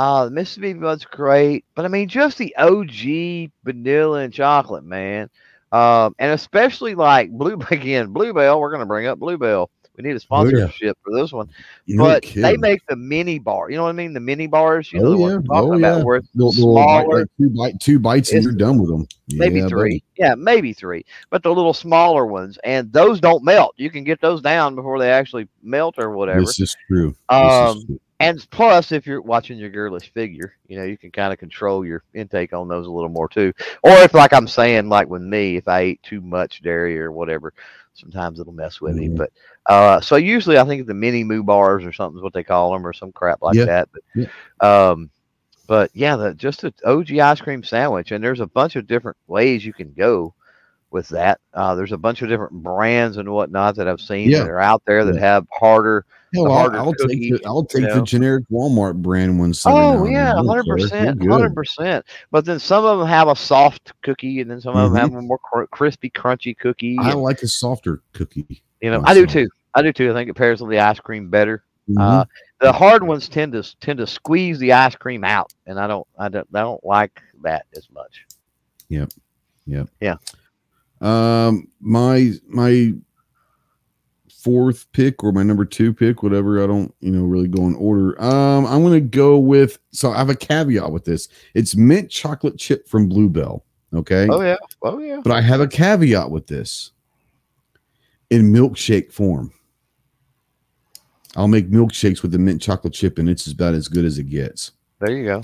[0.00, 5.28] Uh the Mississippi mud's great, but I mean just the OG vanilla and chocolate, man.
[5.72, 9.68] Um and especially like blue again, Bluebell, we're gonna bring up Bluebell.
[9.98, 10.54] We need a Oh, yeah.
[10.60, 11.50] sponsorship for this one.
[11.86, 13.68] No but they make the mini bar.
[13.70, 14.14] You know what I mean?
[14.14, 14.90] The mini bars.
[14.90, 15.34] You know Oh, the yeah.
[15.34, 16.02] I'm talking Oh, about yeah.
[16.04, 17.18] where it's Little- little smaller.
[17.20, 19.06] like two, bite, two bites, and you're done with them.
[19.34, 19.90] maybe Yeah, three.
[19.90, 20.04] buddy.
[20.16, 21.04] Yeah, maybe three.
[21.28, 23.74] But the little smaller ones, and those don't melt.
[23.76, 26.40] You can get those down before they actually melt or whatever.
[26.40, 27.10] This is true.
[27.10, 28.00] This Um, is true.
[28.20, 31.84] And plus, if you're watching your girlish figure, you know, you can kind of control
[31.86, 33.52] your intake on those a little more too.
[33.82, 37.12] Or if, like I'm saying, like with me, if I eat too much dairy or
[37.12, 37.54] whatever,
[37.94, 39.08] sometimes it'll mess with me.
[39.08, 39.16] Mhm.
[39.16, 39.32] But
[39.66, 42.72] uh, so usually I think the mini moo bars or something is what they call
[42.72, 43.64] them or some crap like Yeah.
[43.64, 43.88] that.
[43.92, 44.26] But, Yeah.
[44.90, 45.10] um,
[45.66, 49.16] but yeah, the just an OG ice cream sandwich, and there's a bunch of different
[49.28, 50.34] ways you can go
[50.90, 51.40] with that.
[51.54, 54.40] Uh, there's a bunch of different brands and whatnot that I've seen Yeah.
[54.40, 55.20] that are out there that Yeah.
[55.20, 56.04] have harder.
[56.32, 57.94] The I'll, harder I'll cookie, take the, I'll take know.
[57.96, 59.64] the generic Walmart brand ones.
[59.66, 60.26] Oh yeah, then.
[60.26, 62.06] I don't hundred percent, hundred percent.
[62.30, 65.00] But then some of them have a soft cookie, and then some of them Mhm.
[65.12, 66.96] have a more cr- crispy, crunchy cookie.
[67.00, 68.62] I and, like a softer cookie.
[68.80, 69.48] you know, I do too.
[69.74, 70.10] I do too.
[70.10, 71.64] I think it pairs with the ice cream better.
[71.90, 72.00] Mhm.
[72.00, 72.24] Uh,
[72.60, 76.06] the hard ones tend to tend to squeeze the ice cream out, and I don't,
[76.16, 78.24] I don't, I don't like that as much.
[81.00, 82.92] Um, my my
[84.42, 86.62] fourth pick or my number two pick, whatever.
[86.62, 88.20] I don't, you know, really go in order.
[88.22, 89.78] Um, I'm gonna go with.
[89.92, 91.28] So I have a caveat with this.
[91.54, 93.64] It's mint chocolate chip from Bluebell.
[93.92, 95.20] Okay, Oh yeah, oh yeah.
[95.22, 96.92] but I have a caveat with this.
[98.30, 99.52] In milkshake form,
[101.34, 104.28] I'll make milkshakes with the mint chocolate chip, and it's about as good as it
[104.30, 104.70] gets.
[105.00, 105.42] There you go.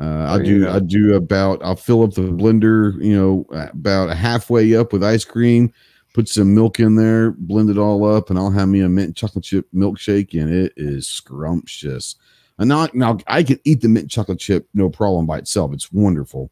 [0.00, 0.62] Uh, I do.
[0.64, 0.72] go.
[0.72, 1.60] I do about.
[1.62, 3.02] I'll fill up the blender.
[3.04, 5.72] You know, about halfway up with ice cream.
[6.12, 9.14] Put some milk in there, blend it all up, and I'll have me a mint
[9.16, 12.16] chocolate chip milkshake, and it is scrumptious.
[12.58, 15.72] And now, now I can eat the mint chocolate chip no problem by itself.
[15.72, 16.50] It's wonderful.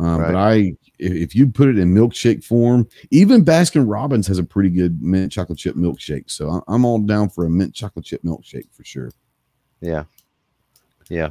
[0.00, 0.54] Um, But I,
[0.98, 5.00] if, if you put it in milkshake form, even Baskin Robbins has a pretty good
[5.00, 6.28] mint chocolate chip milkshake.
[6.28, 9.12] So I- I'm all down for a mint chocolate chip milkshake for sure.
[9.80, 10.02] Yeah,
[11.08, 11.30] yeah.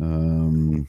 [0.00, 0.88] Um,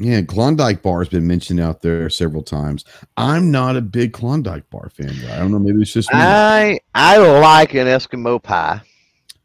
[0.00, 2.84] yeah, Klondike bar has been mentioned out there several times.
[3.16, 5.14] I'm not a big Klondike bar fan.
[5.22, 5.34] Guy.
[5.36, 5.58] I don't know.
[5.58, 6.18] Maybe it's just me.
[6.18, 8.80] I I like an Eskimo pie.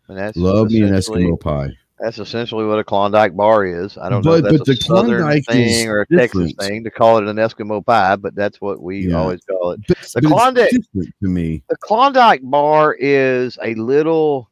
[0.08, 1.70] And that's Love me an Eskimo pie.
[2.00, 3.98] That's essentially what a Klondike bar is.
[3.98, 6.08] I don't know if But- that's but a the southern Klondike is thing or a
[6.08, 9.16] Texas thing to call it an Eskimo pie, but that's what we Yeah.
[9.18, 9.82] always call it.
[9.88, 11.64] But, The but Klondike- different to me.
[11.70, 14.50] The Klondike bar is a little.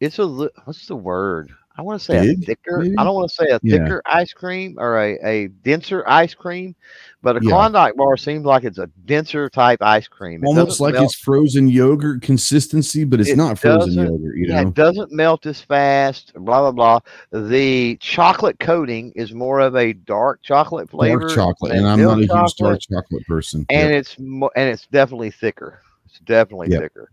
[0.00, 0.26] It's a
[0.64, 1.50] what's the word?
[1.78, 2.78] I want to say a thicker.
[2.80, 2.96] maybe?
[2.98, 3.78] I don't want to say a Yeah.
[3.78, 6.74] thicker ice cream or a, a denser ice cream,
[7.22, 7.50] but a Yeah.
[7.50, 10.42] Klondike bar seems like it's a denser type ice cream.
[10.42, 14.36] It Almost like melt- it's frozen yogurt consistency, but it's It not frozen yogurt.
[14.36, 16.32] You Yeah, know, it doesn't melt as fast.
[16.34, 17.00] Blah blah
[17.30, 17.46] blah.
[17.48, 21.20] The chocolate coating is more of a dark chocolate flavor.
[21.20, 23.64] dark chocolate, and I'm not a huge dark chocolate, chocolate person.
[23.70, 24.00] And Yep.
[24.00, 25.80] it's mo- and it's definitely thicker.
[26.06, 26.82] It's definitely Yep.
[26.82, 27.10] thicker.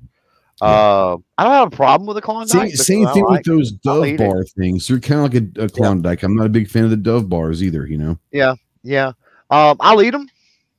[0.61, 2.69] Uh, I don't have a problem with the Klondike.
[2.71, 4.17] Same, same thing like- with those Dove eat it.
[4.19, 4.87] bar things.
[4.87, 6.23] They're kind of like a, a Klondike.
[6.23, 7.85] I'm not a big fan of the Dove bars either.
[7.85, 8.19] You know.
[8.31, 8.55] Yeah.
[8.83, 9.11] Yeah.
[9.49, 10.27] Um, I'll eat them.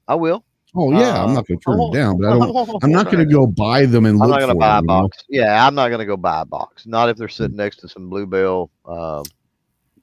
[0.09, 0.45] I will.
[0.79, 2.79] Oh yeah, I'm Uh, not going to turn it down, but I don't.
[2.85, 4.83] I'm not going to go buy them and I'm look not gonna for buy a
[4.83, 4.89] them.
[5.31, 5.45] you know?
[5.47, 6.87] Yeah, I'm not gonna go buy a box.
[6.87, 9.23] Not if they're sitting next to some Bluebell, um,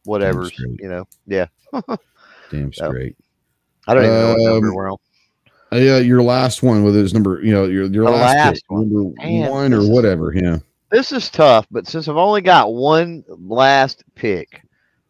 [0.05, 0.51] whatever's.
[0.57, 1.05] You know.
[1.28, 1.45] Yeah.
[2.51, 3.15] Damn So, straight.
[3.88, 4.97] I don't even know what number Um, we're on.
[5.74, 8.63] Uh, yeah, your last one, whether it's number, you know, your your The last, last
[8.67, 8.82] one.
[8.93, 10.34] number Man, one or whatever.
[10.36, 10.59] Yeah.
[10.91, 14.61] This is tough, but since I've only got one last pick,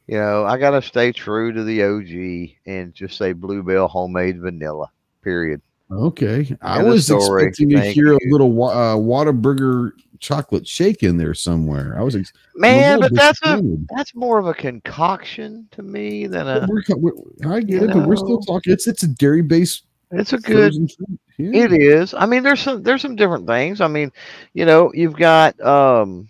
[0.08, 4.90] you know, I gotta stay true to the OG and just say Bluebell homemade vanilla.
[5.22, 5.62] Period.
[5.92, 6.56] Okay.
[6.62, 7.44] I was story.
[7.48, 8.18] expecting to hear you.
[8.18, 11.96] a little uh, Whataburger chocolate shake in there somewhere.
[12.00, 13.62] I was ex- Man, but that's a
[13.96, 16.66] that's more of a concoction to me than a.
[16.70, 18.72] we're, we're- I get it, but we're still talking.
[18.72, 19.84] It's it's a dairy based
[20.14, 20.74] It's a good.
[21.38, 21.64] Yeah.
[21.66, 22.14] It is.
[22.14, 23.82] I mean, there's some there's some different things.
[23.82, 24.12] I mean,
[24.54, 26.30] you know, you've got um,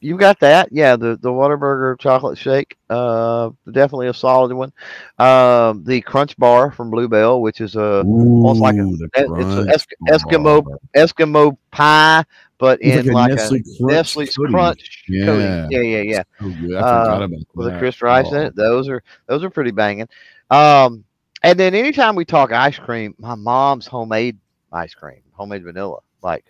[0.00, 0.68] you've got that.
[0.70, 2.76] Yeah, the the Whataburger chocolate shake.
[2.88, 4.72] Uh, definitely a solid one.
[5.18, 9.84] Um, the Crunch Bar from Bluebell, which is a almost like a- it's a crunch
[10.08, 10.78] Eskimo bar.
[10.94, 12.24] Eskimo pie,
[12.58, 14.52] but It's in like like, a a Nestle Crunch Nestle's pudding.
[14.52, 15.24] Crunch Yeah.
[15.26, 15.66] coating.
[15.70, 16.22] Yeah, yeah, yeah.
[16.40, 16.76] So good.
[16.76, 18.42] I Uh, forgot about with a crisp rice in Oh.
[18.46, 18.56] it.
[18.56, 20.08] Those are those are pretty banging.
[20.50, 21.04] Um,
[21.44, 24.38] and then anytime we talk ice cream, my mom's homemade
[24.72, 26.44] ice cream, homemade vanilla, like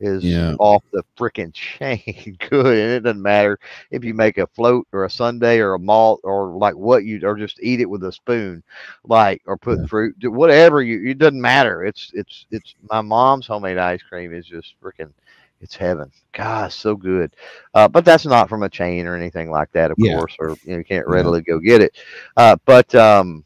[0.00, 0.56] is Yeah.
[0.58, 2.66] off the freaking chain good.
[2.66, 3.58] And it doesn't matter
[3.90, 7.20] if you make a float or a sundae or a malt or like what you
[7.24, 8.62] or just eat it with a spoon,
[9.04, 9.86] like or put Yeah.
[9.86, 11.10] fruit, whatever you.
[11.10, 11.84] It doesn't matter.
[11.84, 15.12] It's it's it's my mom's homemade ice cream is just freaking.
[15.60, 16.12] It's heaven.
[16.32, 17.34] God, so good.
[17.74, 20.18] Uh, but that's not from a chain or anything like that, of Yeah.
[20.18, 21.96] course, or you, know, you can't readily go get it.
[22.36, 23.44] Uh, but um,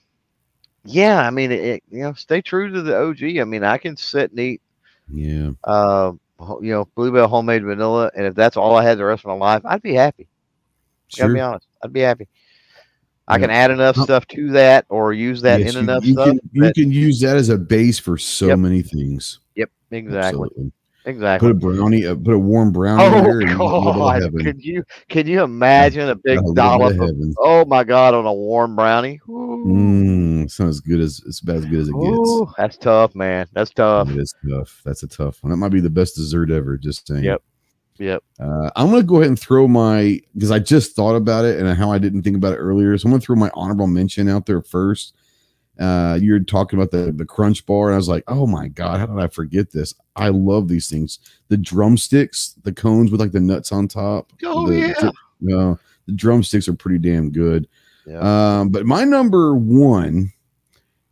[0.87, 3.39] yeah, I mean, it, it- you know, stay true to the OG.
[3.39, 4.61] I mean, I can sit and eat,
[5.13, 5.51] Yeah.
[5.65, 6.13] uh,
[6.61, 9.35] you know, Bluebell homemade vanilla, and if that's all I had the rest of my
[9.35, 10.29] life, I'd be happy.
[11.17, 12.29] Gotta be honest, I'd be happy.
[13.29, 13.41] I Yeah.
[13.41, 16.27] can add enough stuff to that, or use that Yes, in you, enough you stuff.
[16.29, 18.59] can you that- can use that as a base for so Yep.
[18.59, 19.41] many things.
[19.57, 20.29] yep, exactly.
[20.47, 20.73] Absolutely.
[21.07, 21.49] Exactly.
[21.49, 23.41] Put a brownie, uh, put a warm brownie Oh there.
[23.41, 23.83] and a little
[24.13, 24.45] bit of God!
[24.45, 26.99] Can you can you imagine a big dollop?
[27.01, 28.13] of oh my God!
[28.15, 29.21] On a warm brownie.
[29.29, 32.53] Ooh, Mm, sounds as good as it's about as good as it gets.
[32.57, 33.47] That's tough, man.
[33.53, 34.11] That's tough.
[34.11, 34.81] It is tough.
[34.85, 35.51] That's a tough one.
[35.51, 36.77] That might be the best dessert ever.
[36.77, 37.25] Just saying.
[37.25, 37.43] Yep.
[37.99, 38.23] Yep.
[38.39, 41.77] Uh, I'm gonna go ahead and throw my because I just thought about it and
[41.77, 42.97] how I didn't think about it earlier.
[42.99, 45.15] So I'm gonna throw my honorable mention out there first.
[45.79, 48.99] Uh, you're talking about the the crunch bar, and I was like, oh my god,
[48.99, 49.95] how did I forget this?
[50.17, 51.19] I love these things.
[51.49, 54.33] The drumsticks, the cones with like the nuts on top.
[54.45, 55.11] Oh, the, yeah.
[55.41, 57.69] no, the drumsticks are pretty damn good.
[58.07, 58.61] Yeah.
[58.61, 60.33] Um, but my number one,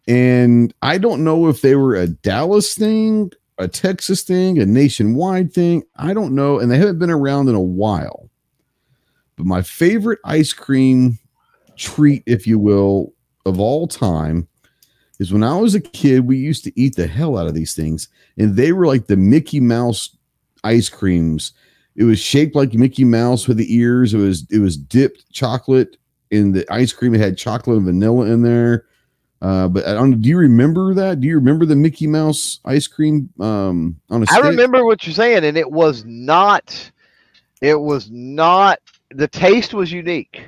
[0.08, 5.52] and I don't know if they were a Dallas thing, a Texas thing, a nationwide
[5.52, 5.82] thing.
[5.96, 8.30] I don't know, and they haven't been around in a while.
[9.36, 11.18] But my favorite ice cream
[11.76, 13.12] treat, if you will,
[13.44, 14.48] of all time
[15.18, 17.74] is when I was a kid, we used to eat the hell out of these
[17.74, 20.16] things, and they were like the Mickey Mouse
[20.64, 21.52] ice creams.
[21.96, 24.14] It was shaped like Mickey Mouse with the ears.
[24.14, 25.96] It was it was dipped chocolate
[26.30, 27.14] in the ice cream.
[27.14, 28.86] It had chocolate and vanilla in there.
[29.40, 30.20] Uh, but I don't.
[30.20, 31.20] Do you remember that?
[31.20, 34.44] Do you remember the Mickey Mouse ice cream um, on a I stick?
[34.44, 36.90] I remember what you're saying, and it was not.
[37.60, 38.80] It was not.
[39.10, 40.42] The taste was unique.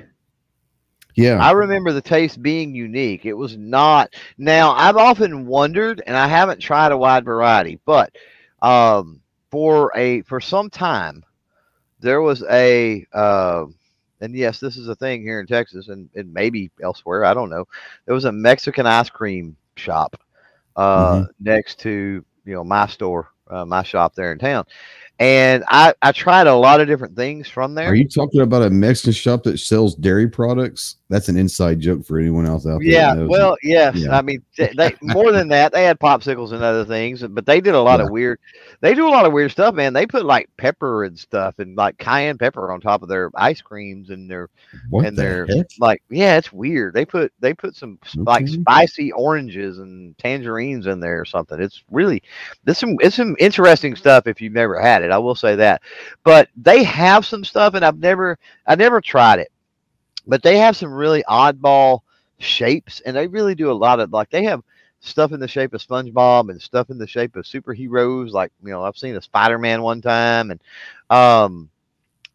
[1.17, 3.25] Yeah, I remember the taste being unique.
[3.25, 4.13] It was not.
[4.37, 8.15] Now I've often wondered, and I haven't tried a wide variety, but
[8.61, 11.23] um, for a for some time
[11.99, 13.05] there was a.
[13.13, 13.65] Uh,
[14.21, 17.25] and yes, this is a thing here in Texas, and, and maybe elsewhere.
[17.25, 17.65] I don't know.
[18.05, 20.15] There was a Mexican ice cream shop
[20.75, 24.65] uh, next to you know my store, uh, my shop there in town,
[25.19, 27.87] and I I tried a lot of different things from there.
[27.89, 30.97] Are you talking about a Mexican shop that sells dairy products?
[31.09, 32.89] That's an inside joke for anyone else out there.
[32.89, 33.95] Yeah, well, yes.
[33.95, 34.17] Yeah.
[34.17, 37.75] I mean, they, more than that, they had popsicles and other things, but they did
[37.75, 38.07] a lot Yeah.
[38.07, 38.39] of weird.
[38.81, 39.93] They do a lot of weird stuff, man.
[39.93, 43.61] They put like pepper and stuff and like cayenne pepper on top of their ice
[43.61, 44.49] creams and their
[44.89, 45.67] what and the their heck?
[45.79, 46.03] like.
[46.09, 46.93] Yeah, it's weird.
[46.93, 51.59] They put they put some s- like spicy oranges and tangerines in there or something.
[51.61, 52.21] It's really
[52.65, 55.06] this some it's some interesting stuff if you've never had it.
[55.11, 55.81] I will say that,
[56.23, 59.51] but they have some stuff, and I've never I never tried it.
[60.25, 62.01] But they have some really oddball
[62.39, 64.63] shapes and they really do a lot of like they have
[64.99, 68.31] stuff in the shape of SpongeBob and stuff in the shape of superheroes.
[68.31, 70.61] Like you know I've seen a Spider-Man one time and
[71.09, 71.69] um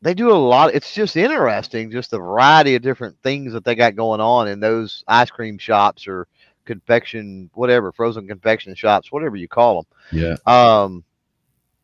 [0.00, 3.74] they do a lot it's just interesting just the variety of different things that they
[3.74, 6.26] got going on in those ice cream shops or
[6.64, 11.04] confection whatever frozen confection shops whatever you call them Yeah, um,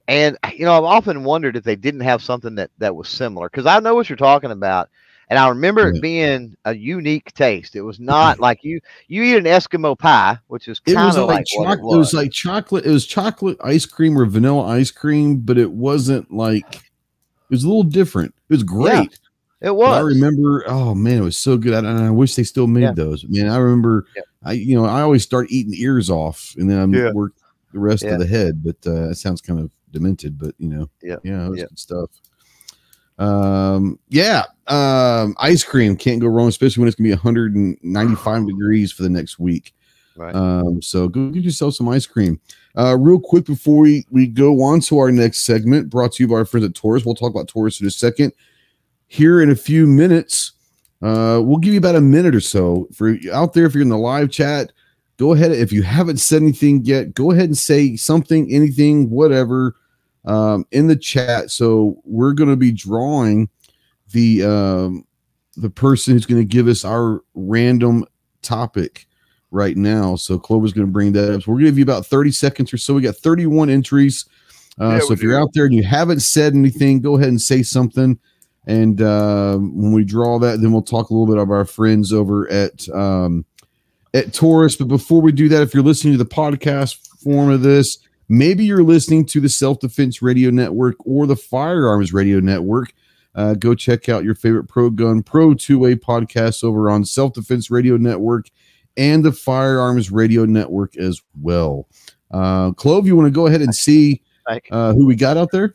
[0.08, 3.48] and you know, I've often wondered if they didn't have something that that was similar
[3.48, 4.88] because I know what you're talking about,
[5.28, 5.98] and I remember Yeah.
[5.98, 7.76] it being a unique taste.
[7.76, 11.38] It was not like you you eat an Eskimo pie, which is kind of like,
[11.38, 11.78] like, chocolate.
[11.78, 11.98] it It was.
[11.98, 12.86] was like chocolate.
[12.86, 16.82] It was chocolate ice cream or vanilla ice cream, but it wasn't like it
[17.50, 18.34] was a little different.
[18.48, 19.18] It was great.
[19.60, 19.98] it But was.
[19.98, 22.92] I remember, oh man, it was so good, and I wish they still made Yeah.
[22.92, 23.26] those.
[23.28, 24.22] Man, I remember, Yeah.
[24.42, 27.12] I you know I always start eating ears off, and then I Yeah.
[27.12, 27.32] work
[27.74, 28.12] the rest Yeah.
[28.14, 28.64] of the head.
[28.64, 31.16] But uh, it sounds kind of demented, but you know, Yeah.
[31.24, 32.10] yeah, it was good stuff.
[33.18, 38.92] Um, yeah, um, ice cream can't go wrong, especially when it's gonna be 195 degrees
[38.92, 39.74] for the next week.
[40.16, 40.34] Right.
[40.34, 42.40] Um, so go get yourself some ice cream.
[42.76, 46.28] Uh, real quick before we, we go on to our next segment, brought to you
[46.28, 47.04] by our friends at Taurus.
[47.04, 48.32] We'll talk about Taurus in a second.
[49.06, 50.52] Here in a few minutes,
[51.02, 53.64] uh, we'll give you about a minute or so for out there.
[53.64, 54.72] If you're in the live chat,
[55.18, 55.52] go ahead.
[55.52, 59.76] If you haven't said anything yet, go ahead and say something, anything, whatever,
[60.24, 61.50] um, in the chat.
[61.50, 63.50] So we're going to be drawing
[64.12, 65.04] the um,
[65.56, 68.06] the person who's going to give us our random
[68.42, 69.06] topic
[69.50, 70.14] right now.
[70.16, 71.42] So Clover's going to bring that up.
[71.42, 72.94] So we're going to give you about 30 seconds or so.
[72.94, 74.24] We got 31 entries.
[74.80, 77.40] Uh, Yeah, so if you're out there and you haven't said anything, go ahead and
[77.40, 78.18] say something.
[78.66, 82.12] And uh, when we draw that, then we'll talk a little bit about our friends
[82.12, 83.46] over at um,
[84.14, 84.76] at Taurus.
[84.76, 87.98] But before we do that, if you're listening to the podcast form of this,
[88.28, 92.92] maybe you're listening to the Self Defense Radio Network or the Firearms Radio Network.
[93.34, 97.70] Uh, go check out your favorite Pro Gun Pro 2A podcast over on Self Defense
[97.70, 98.48] Radio Network
[98.96, 101.88] and the Firearms Radio Network as well.
[102.30, 104.22] Uh, Clove, you want to go ahead and see
[104.70, 105.74] uh, who we got out there?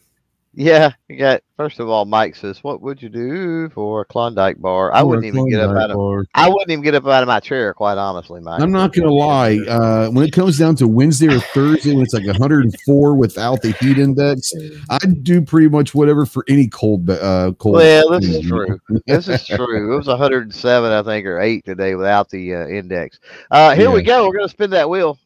[0.56, 4.62] Yeah, you got first of all, Mike says, "What would you do for a Klondike
[4.62, 5.97] bar?" I wouldn't even get up out of.
[5.97, 6.26] bar.
[6.36, 8.62] I wouldn't even get up out of my chair, quite honestly, Mike.
[8.62, 9.58] I'm not gonna lie.
[9.68, 13.72] Uh, when it comes down to Wednesday or Thursday, when it's like 104 without the
[13.72, 14.54] heat index,
[14.91, 17.10] I'd do pretty much whatever for any cold.
[17.10, 17.76] Uh, cold.
[17.76, 18.80] Well, this is true.
[19.08, 19.91] This is true.
[19.91, 23.20] It was 107, I think, or eight today without the uh, index.
[23.49, 24.28] Uh, here we go.
[24.28, 25.18] We're gonna spin that wheel.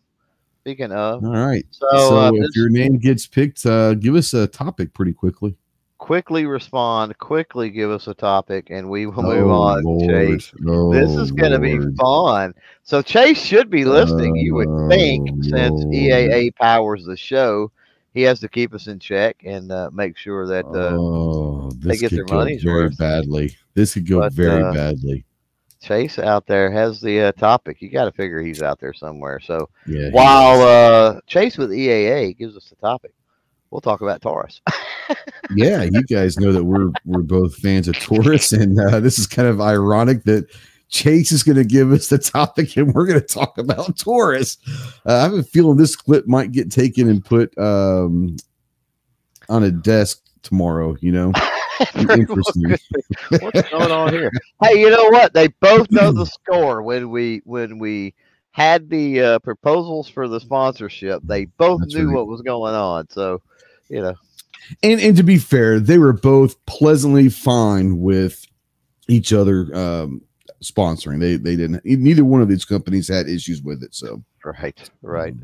[0.68, 1.66] Speaking of, All right.
[1.72, 5.56] so, So, uh, if your name gets picked, uh, give us a topic pretty quickly.
[5.98, 9.82] quickly respond, quickly give us a topic, and we will move on.
[9.86, 10.10] Oh, Lord.
[10.10, 12.54] Chase, Oh, this is going to be fun.
[12.84, 14.36] So Chase should be listening.
[14.36, 15.94] you would think, Oh, since Lord.
[15.96, 17.72] EAA powers the show,
[18.14, 22.02] he has to keep us in check and uh, make sure that uh, oh, this
[22.02, 22.98] get their go money's very worth.
[22.98, 23.56] badly.
[23.74, 25.24] This could go But, very uh, badly.
[25.88, 27.82] Chase out there has the uh, topic.
[27.82, 29.40] You got to figure he's out there somewhere.
[29.40, 30.10] So Yeah.
[30.12, 33.14] while uh, Chase with EAA gives us the topic,
[33.72, 34.60] we'll talk about Taurus.
[35.56, 39.26] yeah, you guys know that we're we're both fans of Taurus, and uh, this is
[39.28, 40.46] kind of ironic that
[40.90, 44.58] Chase is going to give us the topic, and we're going to talk about Taurus.
[45.06, 48.36] Uh, I have a feeling this clip might get taken and put um,
[49.48, 50.98] on a desk tomorrow.
[51.00, 51.32] You know.
[53.40, 54.32] What's going on here?
[54.64, 55.34] Hey, you know what?
[55.34, 58.16] They both know the score when we when we
[58.52, 61.22] had the uh, proposals for the sponsorship.
[61.24, 62.16] They both That's knew right.
[62.16, 63.08] what was going on.
[63.10, 63.42] So,
[63.88, 64.16] you know,
[64.82, 68.46] and and to be fair, they were both pleasantly fine with
[69.08, 70.22] each other um,
[70.64, 71.20] sponsoring.
[71.20, 71.86] They they didn't.
[71.86, 73.94] Neither one of these companies had issues with it.
[73.94, 75.36] So right, right.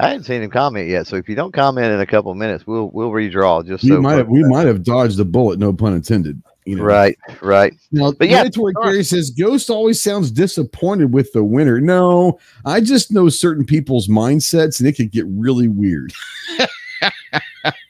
[0.00, 1.06] I hadn't seen him comment yet.
[1.06, 3.66] So if you don't comment in a couple of minutes, we'll we'll redraw.
[3.66, 5.58] Just we so might have we might have dodged a bullet.
[5.58, 6.40] No pun intended.
[6.64, 6.84] You know.
[6.84, 7.74] Right, right.
[7.92, 9.02] Now, But yeah, Mandatory.
[9.02, 11.80] Says Ghost always sounds disappointed with the winner.
[11.80, 16.12] No, I just know certain people's mindsets, and it could get really weird.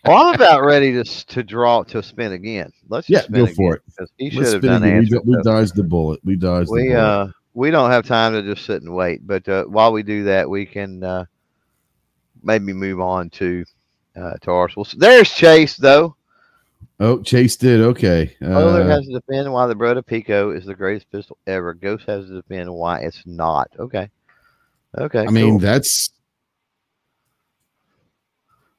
[0.04, 2.72] Well, I'm about ready to to draw to spin again.
[2.88, 3.82] Let's just Yeah, spin go for it.
[4.16, 4.82] He should Let's have done.
[4.82, 6.20] We, we dodged the bullet.
[6.24, 7.00] We dodged we the bullet.
[7.00, 10.24] uh we don't have time to just sit and wait but uh, while we do
[10.24, 11.24] that we can uh
[12.42, 13.64] maybe move on to
[14.16, 14.84] uh to Arsenal.
[14.84, 16.16] So there's chase though.
[17.00, 17.80] Oh, Chase did.
[17.80, 18.34] Okay.
[18.42, 21.72] Uh, has to defend why the Beretta Pico is the greatest pistol ever.
[21.72, 23.70] Ghost has to defend why it's not.
[23.78, 24.10] Okay.
[24.96, 26.10] Okay I mean, that's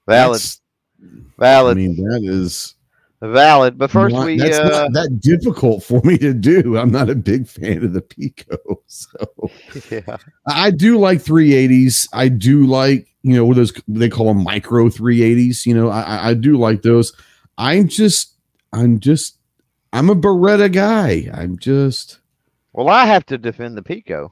[0.07, 0.41] valid.
[0.41, 0.60] that's-
[1.41, 2.76] I mean, that is
[3.22, 6.78] valid but first not, we that's uh not that difficult for me to do.
[6.78, 8.58] I'm not a big fan of the Pico,
[8.88, 9.52] so
[9.92, 10.18] yeah
[10.48, 12.08] I do like 380s.
[12.14, 15.66] I do like, you know, what those they call them micro 380s.
[15.66, 17.12] You know, I, I- do like those.
[17.58, 18.36] I'm just,
[18.72, 19.38] I'm just,
[19.92, 21.30] I'm a Beretta guy.
[21.34, 22.20] I'm just,
[22.72, 24.32] well I have to defend the Pico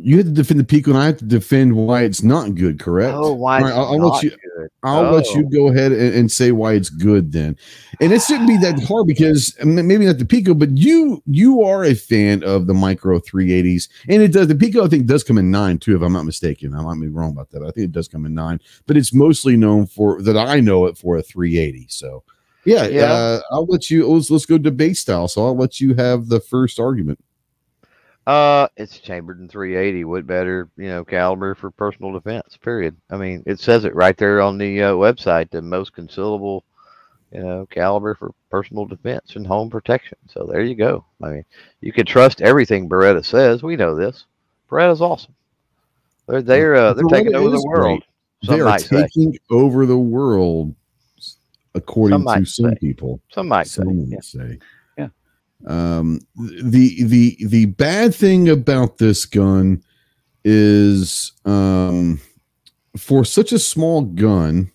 [0.00, 2.78] you have to defend the Pico, and I have to defend why it's not good.
[2.78, 3.14] Correct?
[3.16, 4.30] oh why right, I'll, I'll let you.
[4.30, 4.38] good.
[4.82, 5.48] I'll let you Oh.
[5.50, 7.56] go ahead and, and say why it's good then.
[8.00, 11.84] And it shouldn't be that hard because maybe not the Pico, but you you are
[11.84, 13.88] a fan of the micro 380s.
[14.08, 16.24] And it does the Pico, I think, does come in nine too, if I'm not
[16.24, 16.74] mistaken.
[16.74, 17.62] I might be wrong about that.
[17.62, 20.86] I think it does come in nine, but it's mostly known for that I know
[20.86, 21.86] it for a 380.
[21.88, 22.22] So
[22.64, 23.02] yeah, Yeah.
[23.12, 25.28] Uh, I'll let you let's let's go debate style.
[25.28, 27.18] So I'll let you have the first argument.
[28.28, 30.04] Uh, it's chambered in 380.
[30.04, 32.58] What better, you know, caliber for personal defense?
[32.58, 32.94] Period.
[33.08, 35.48] I mean, it says it right there on the uh, website.
[35.50, 36.60] The most concealable,
[37.32, 40.18] you know, caliber for personal defense and home protection.
[40.26, 41.06] So there you go.
[41.22, 41.44] I mean,
[41.80, 43.62] you can trust everything Beretta says.
[43.62, 44.26] We know this.
[44.70, 45.34] Beretta's awesome.
[46.26, 48.02] They're they're uh, they're taking over the world.
[48.42, 49.02] They are might say.
[49.04, 50.74] taking over the world,
[51.74, 52.76] according Some to some say.
[52.78, 53.22] people.
[53.32, 53.84] Some might say.
[53.84, 54.20] Some Yeah.
[54.20, 54.58] say.
[55.66, 59.82] Um, the the the bad thing about this gun
[60.44, 62.20] is um,
[62.96, 64.70] for such a small gun,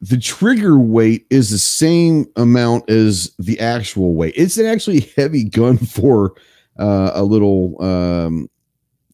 [0.00, 4.34] the trigger weight is the same amount as the actual weight.
[4.36, 6.34] It's an actually heavy gun for
[6.78, 8.48] uh, a little um,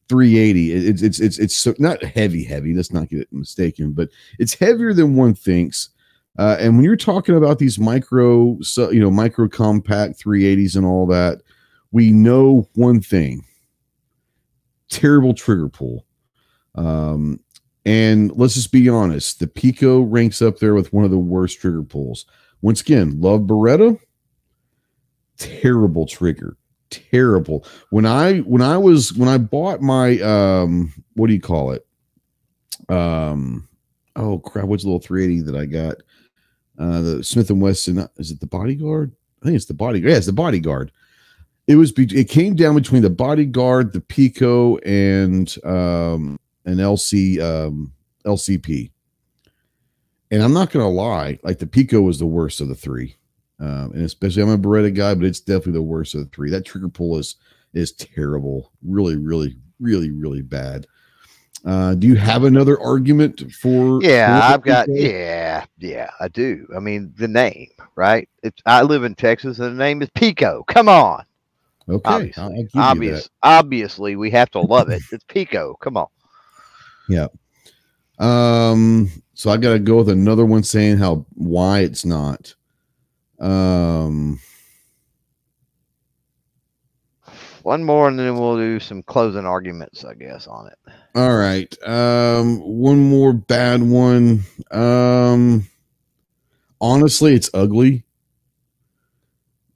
[0.09, 0.73] 380.
[0.73, 2.75] It's it's it's it's so, not heavy heavy.
[2.75, 5.91] Let's not get it mistaken, but it's heavier than one thinks.
[6.39, 10.85] Uh, and when you're talking about these micro, so, you know, micro compact 380s and
[10.85, 11.43] all that,
[11.93, 13.45] we know one thing:
[14.89, 16.05] terrible trigger pull.
[16.75, 17.39] Um,
[17.85, 21.61] and let's just be honest, the Pico ranks up there with one of the worst
[21.61, 22.27] trigger pulls.
[22.63, 23.99] Once again, love Beretta,
[25.37, 26.57] terrible trigger,
[26.91, 27.67] terrible.
[27.91, 31.87] When I when I was when I bought my um, what do you call it?
[32.89, 33.69] Um,
[34.17, 35.97] oh crap, what's the little 380 that I got?
[36.79, 38.09] Uh, the Smith and Wesson.
[38.17, 39.13] Is it the Bodyguard?
[39.43, 40.11] I think it's the Bodyguard.
[40.11, 40.91] Yeah, it's the Bodyguard.
[41.67, 41.93] It was.
[41.93, 47.93] Be- it came down between the Bodyguard, the Pico, and um, an LC um,
[48.27, 48.91] LCP.
[50.31, 53.17] And I'm not gonna lie, like the Pico was the worst of the three.
[53.61, 56.51] Um, and especially I'm a Beretta guy, but it's definitely the worst of the three.
[56.51, 57.37] That trigger pull is
[57.73, 60.87] is terrible, really, really, really, really bad.
[61.65, 64.03] Uh, do you have another argument for?
[64.03, 64.87] Yeah, I've got.
[64.87, 65.01] Pico?
[65.01, 66.67] Yeah, yeah, I do.
[66.77, 68.29] I mean, the name, right?
[68.43, 68.61] It's.
[68.67, 70.63] I live in Texas, and the name is Pico.
[70.65, 71.25] Come on.
[71.89, 72.43] Okay, Obviously.
[72.43, 73.31] I'll, I'll give you Obvious, that.
[73.43, 75.03] obviously, we have to love it.
[75.11, 75.75] It's Pico.
[75.81, 76.07] Come on.
[77.09, 77.29] Yeah.
[78.19, 79.11] Um.
[79.33, 82.55] So I got to go with another one saying how why it's not.
[83.41, 84.39] Um.
[87.63, 90.79] One more, and then we'll do some closing arguments, I guess, on it.
[91.15, 91.75] All right.
[91.87, 92.59] Um.
[92.61, 94.43] One more bad one.
[94.71, 95.69] Um.
[96.81, 98.05] Honestly, it's ugly.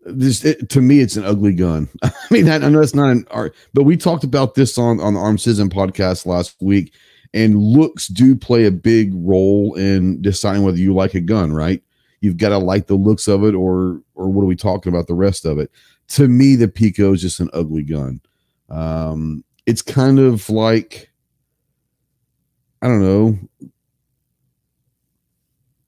[0.04, 1.88] This it, to me, it's an ugly gun.
[2.02, 5.00] I mean, I, I know it's not an art, but we talked about this on
[5.00, 6.92] on the Arm Citizen podcast last week,
[7.32, 11.52] and looks do play a big role in deciding whether you like a gun.
[11.52, 11.82] Right?
[12.20, 15.06] You've got to like the looks of it, or or what are we talking about
[15.06, 15.70] the rest of it?
[16.08, 18.20] To me, the Pico is just an ugly gun.
[18.70, 21.10] Um, it's kind of like
[22.82, 23.38] I don't know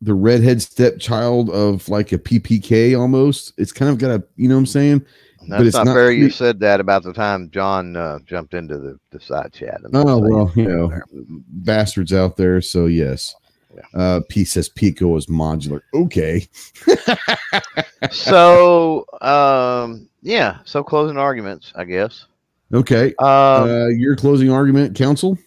[0.02, 3.52] the redhead stepchild of like a PPK almost.
[3.58, 5.06] It's kind of got a, you know what I'm saying?
[5.48, 6.12] That's it's not, not fair.
[6.12, 9.80] You said that about the time John uh, jumped into the, the side chat.
[9.92, 11.04] Oh, well, you know, there.
[11.12, 12.60] bastards out there.
[12.60, 13.34] So, yes.
[13.74, 14.00] Yeah.
[14.00, 15.80] Uh, P says Pico is modular.
[15.94, 16.46] Okay.
[18.10, 20.58] so, um, yeah.
[20.64, 22.26] So closing arguments, I guess.
[22.72, 23.14] Okay.
[23.18, 25.38] Um, Uh, your closing argument, counsel?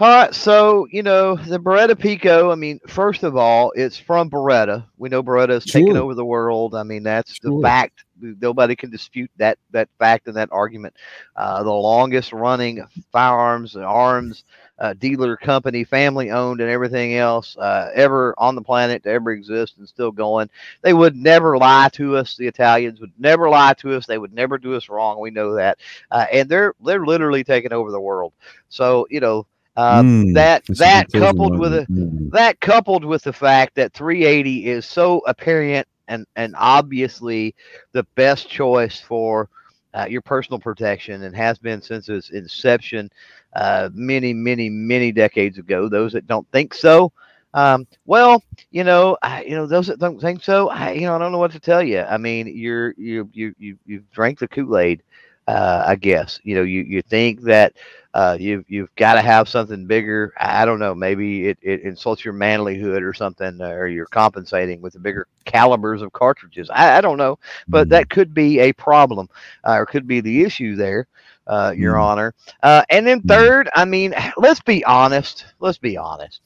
[0.00, 2.50] All right, so you know the Beretta Pico.
[2.50, 4.86] I mean, first of all, it's from Beretta.
[4.96, 5.98] We know Beretta's taken Sure.
[5.98, 6.74] over the world.
[6.74, 7.42] I mean, that's Sure.
[7.42, 8.04] the fact.
[8.20, 10.96] Nobody can dispute that that fact and that argument.
[11.36, 14.44] Uh, the longest running firearms and arms
[14.78, 19.30] uh, dealer company, family owned, and everything else uh, ever on the planet to ever
[19.32, 20.48] exist and still going.
[20.82, 22.36] They would never lie to us.
[22.36, 24.06] The Italians would never lie to us.
[24.06, 25.20] They would never do us wrong.
[25.20, 25.78] We know that,
[26.10, 28.32] uh, and they're they're literally taking over the world.
[28.68, 29.46] So you know.
[29.76, 31.86] Uh, Mm, that that coupled with a.
[31.90, 32.30] Mm.
[32.32, 37.54] that coupled with the fact that 380 is so apparent and and obviously
[37.92, 39.48] the best choice for
[39.94, 43.10] uh, your personal protection and has been since its inception
[43.54, 47.12] uh, many many many decades ago those that don't think so
[47.54, 51.14] um, well you know I, you know those that don't think so I, you know
[51.14, 54.38] i don't know what to tell you i mean you're you you you you've drank
[54.38, 55.02] the kool-aid
[55.46, 57.72] uh, i guess you know you you think that
[58.14, 60.32] uh, you you've got to have something bigger.
[60.38, 60.94] I don't know.
[60.94, 65.26] Maybe it, it insults your manlyhood or something, uh, or you're compensating with the bigger
[65.44, 66.70] calibers of cartridges.
[66.70, 67.38] I, I don't know,
[67.70, 67.90] but Mm.
[67.90, 69.28] that could be a problem,
[69.66, 71.06] uh, or could be the issue there,
[71.46, 71.98] uh, Your Mm.
[71.98, 72.34] Honor.
[72.62, 73.22] Uh, and then Mm.
[73.22, 75.46] third, I mean, let's be honest.
[75.60, 76.40] Let's be honest.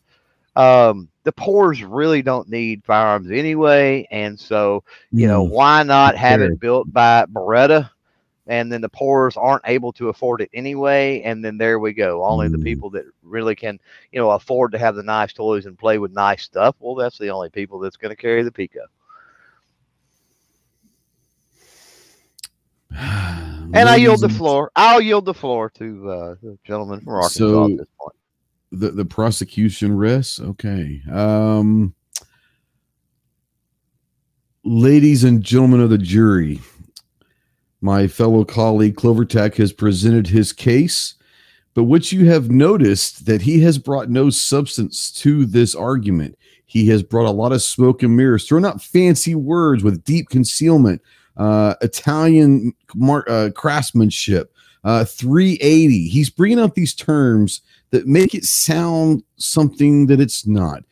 [0.56, 4.82] Um, the poors really don't need firearms anyway, and so
[5.14, 7.90] you know why not have it built by Beretta?
[8.48, 12.24] And then the poors aren't able to afford it anyway and then there we go
[12.24, 12.64] only the Mm.
[12.64, 13.78] people that really can
[14.12, 17.18] you know afford to have the nice toys and play with nice stuff well that's
[17.18, 18.80] the only people that's going to carry the pico
[22.90, 27.36] and i yield the floor i'll yield the floor to uh the gentleman from arkansas
[27.36, 28.14] So- at this point
[28.70, 30.38] the the prosecution rests.
[30.40, 31.00] Okay.
[31.10, 31.94] Um
[34.62, 36.60] ladies and gentlemen of the jury,
[37.80, 41.14] my fellow colleague CloverTac has presented his case,
[41.74, 46.36] but what you have noticed that he has brought no substance to this argument.
[46.66, 50.28] He has brought a lot of smoke and mirrors, throwing out fancy words with deep
[50.28, 51.00] concealment,
[51.36, 52.74] uh, Italian
[53.10, 54.52] uh, craftsmanship,
[54.84, 56.08] uh, 380.
[56.08, 60.82] He's bringing out these terms that make it sound something that it's not.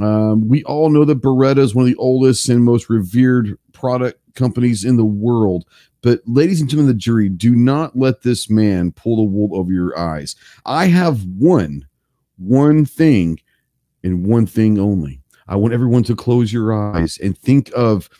[0.00, 4.18] Um, we all know that Beretta is one of the oldest and most revered product
[4.34, 5.64] companies in the world.
[6.02, 9.56] But, ladies and gentlemen of the jury, do not let this man pull the wool
[9.56, 10.34] over your eyes.
[10.66, 11.86] I have one,
[12.38, 13.38] one thing,
[14.02, 15.20] and one thing only.
[15.46, 18.10] I want everyone to close your eyes and think of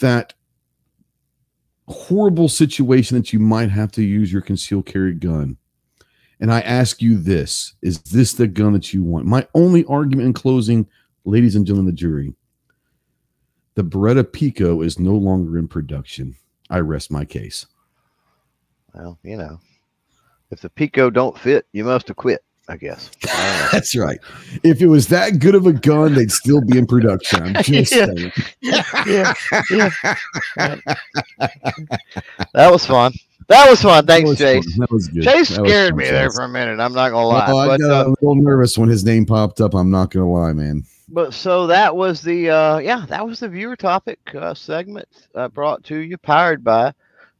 [0.00, 0.34] that
[1.86, 5.56] horrible situation that you might have to use your concealed carry gun.
[6.40, 9.26] And I ask you this is this the gun that you want?
[9.26, 10.86] My only argument in closing,
[11.24, 12.34] ladies and gentlemen of the jury,
[13.74, 16.34] the Beretta Pico is no longer in production.
[16.74, 17.66] I rest my case.
[18.94, 19.60] well you know
[20.50, 23.68] if the pico don't fit you must have quit i guess I.
[23.72, 24.18] That's right.
[24.64, 27.56] If it was that good of a gun, they'd still be in production.
[27.56, 28.06] I'm just Yeah.
[28.06, 28.32] saying.
[28.60, 29.34] yeah,
[29.70, 30.84] yeah.
[32.54, 33.12] that was fun
[33.48, 34.80] that was fun thanks was chase fun.
[34.80, 35.22] That was good.
[35.24, 36.80] Chase That scared me there for a minute.
[36.80, 39.26] I'm not gonna lie, Oh, I but got uh, a little nervous when his name
[39.26, 39.74] popped up.
[39.74, 40.84] I'm not gonna lie, man.
[41.08, 45.48] But so that was the uh, yeah, that was the viewer topic uh, segment uh,
[45.48, 46.92] brought to you, powered by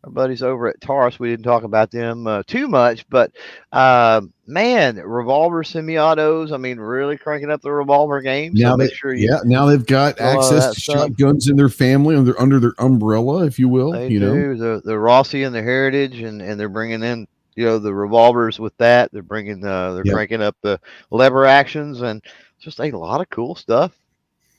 [0.04, 1.18] our buddies over at Taurus.
[1.18, 3.32] We didn't talk about them uh, too much, but
[3.72, 6.52] uh, man, revolver semi-autos.
[6.52, 8.54] I mean, really cranking up the revolver game.
[8.56, 11.10] So Now make they, sure you yeah, now they've got access to stuff.
[11.10, 13.92] shotguns in their family under under their umbrella, if you will.
[13.92, 17.64] They you know, the the Rossi and the Heritage, and and they're bringing in you
[17.64, 19.10] know the revolvers with that.
[19.12, 20.14] They're bringing uh, they're Yep.
[20.14, 20.78] cranking up the
[21.10, 22.22] lever actions and
[22.64, 23.92] just a lot of cool stuff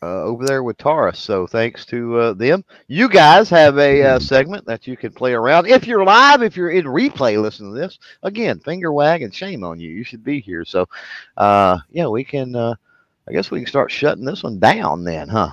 [0.02, 1.20] uh, over there with Taurus.
[1.20, 5.34] So thanks to uh, them, you guys have a uh, segment that you can play
[5.34, 5.68] around.
[5.68, 9.64] If you're live, if you're in replay, listen to this again, finger wag and shame
[9.64, 9.90] on you.
[9.90, 10.64] You should be here.
[10.64, 10.88] So
[11.38, 12.56] uh, yeah, we can.
[12.56, 12.76] Uh,
[13.28, 15.52] I guess we can start shutting this one down then, huh?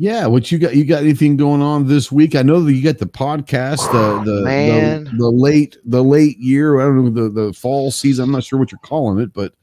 [0.00, 0.76] Yeah, what you got?
[0.76, 2.36] You got anything going on this week?
[2.36, 5.04] I know that you got the podcast, the the, Man.
[5.04, 6.80] the the late the late year.
[6.80, 8.26] I don't know the the fall season.
[8.26, 9.54] I'm not sure what you're calling it, but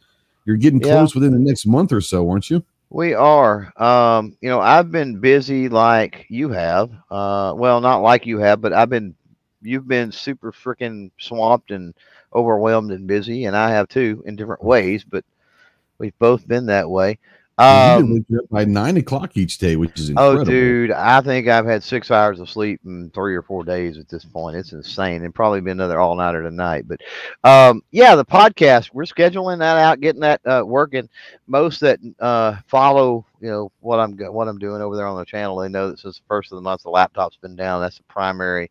[0.46, 0.98] you're getting Yeah.
[0.98, 2.64] close within the next month or so, aren't you?
[2.90, 3.74] We are.
[3.82, 6.92] Um, you know, I've been busy like you have.
[7.10, 9.16] Uh, well, not like you have, but I've been.
[9.62, 11.96] You've been super freaking swamped and
[12.34, 15.04] overwhelmed and busy, and I have too in different ways.
[15.04, 15.26] But
[15.98, 17.18] we've both been that way.
[17.58, 20.42] You've been Um, up by nine o'clock each day, which is incredible.
[20.42, 23.98] oh, dude, I think I've had six hours of sleep in three or four days
[23.98, 24.58] at this point.
[24.58, 26.86] It's insane, and probably be another all nighter tonight.
[26.86, 27.00] But
[27.50, 31.08] um, yeah, the podcast we're scheduling that out, getting that uh, working.
[31.48, 35.26] Most that uh, follow, you know, what I'm what I'm doing over there on the
[35.26, 37.80] channel, they know that since the first of the month the laptop's been down.
[37.80, 38.70] That's the primary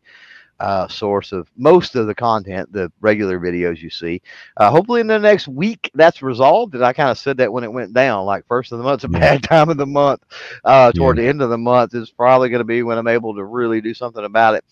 [0.59, 4.21] uh, source of most of the content, the regular videos you see.
[4.57, 6.75] Uh, hopefully, in the next week, that's resolved.
[6.75, 9.03] And I kind of said that when it went down, like first of the month's
[9.03, 9.19] a Yeah.
[9.19, 10.21] bad time of the month.
[10.63, 13.35] Uh, toward the end of the month is probably going to be when I'm able
[13.35, 14.63] to really do something about it.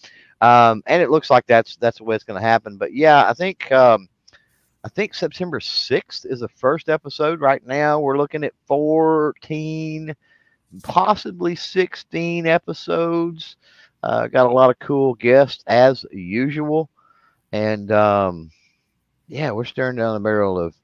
[0.42, 2.78] Um, and it looks like that's that's the way it's going to happen.
[2.78, 4.08] But yeah, I think um,
[4.84, 7.42] I think September 6th is the first episode.
[7.42, 10.16] Right now, we're looking at 14,
[10.84, 13.58] possibly 16 episodes.
[14.04, 16.90] Uh, got a lot of cool guests as usual,
[17.54, 18.52] and um,
[19.30, 20.76] yeah, we're staring down the barrel of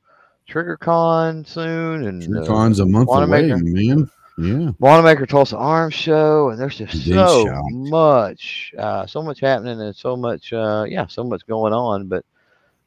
[0.50, 4.10] TriggerCon soon, and uh, Con's a month away, man.
[4.38, 4.72] Yeah.
[4.80, 7.64] Wanenmacher Tulsa Arms Show, and there's just Big so shot.
[7.72, 12.08] much, uh, so much happening, and so much, uh, yeah, so much going on.
[12.08, 12.24] But,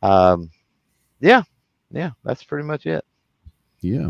[0.03, 0.51] um,
[1.21, 1.43] yeah,
[1.91, 3.05] yeah, that's pretty much it.
[3.83, 4.09] Yeah.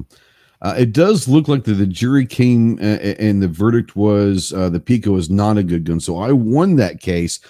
[0.62, 4.70] Uh, it does look like the, the jury came uh, and the verdict was uh,
[4.70, 5.98] the Pico is not a good gun.
[5.98, 7.40] So I won that case.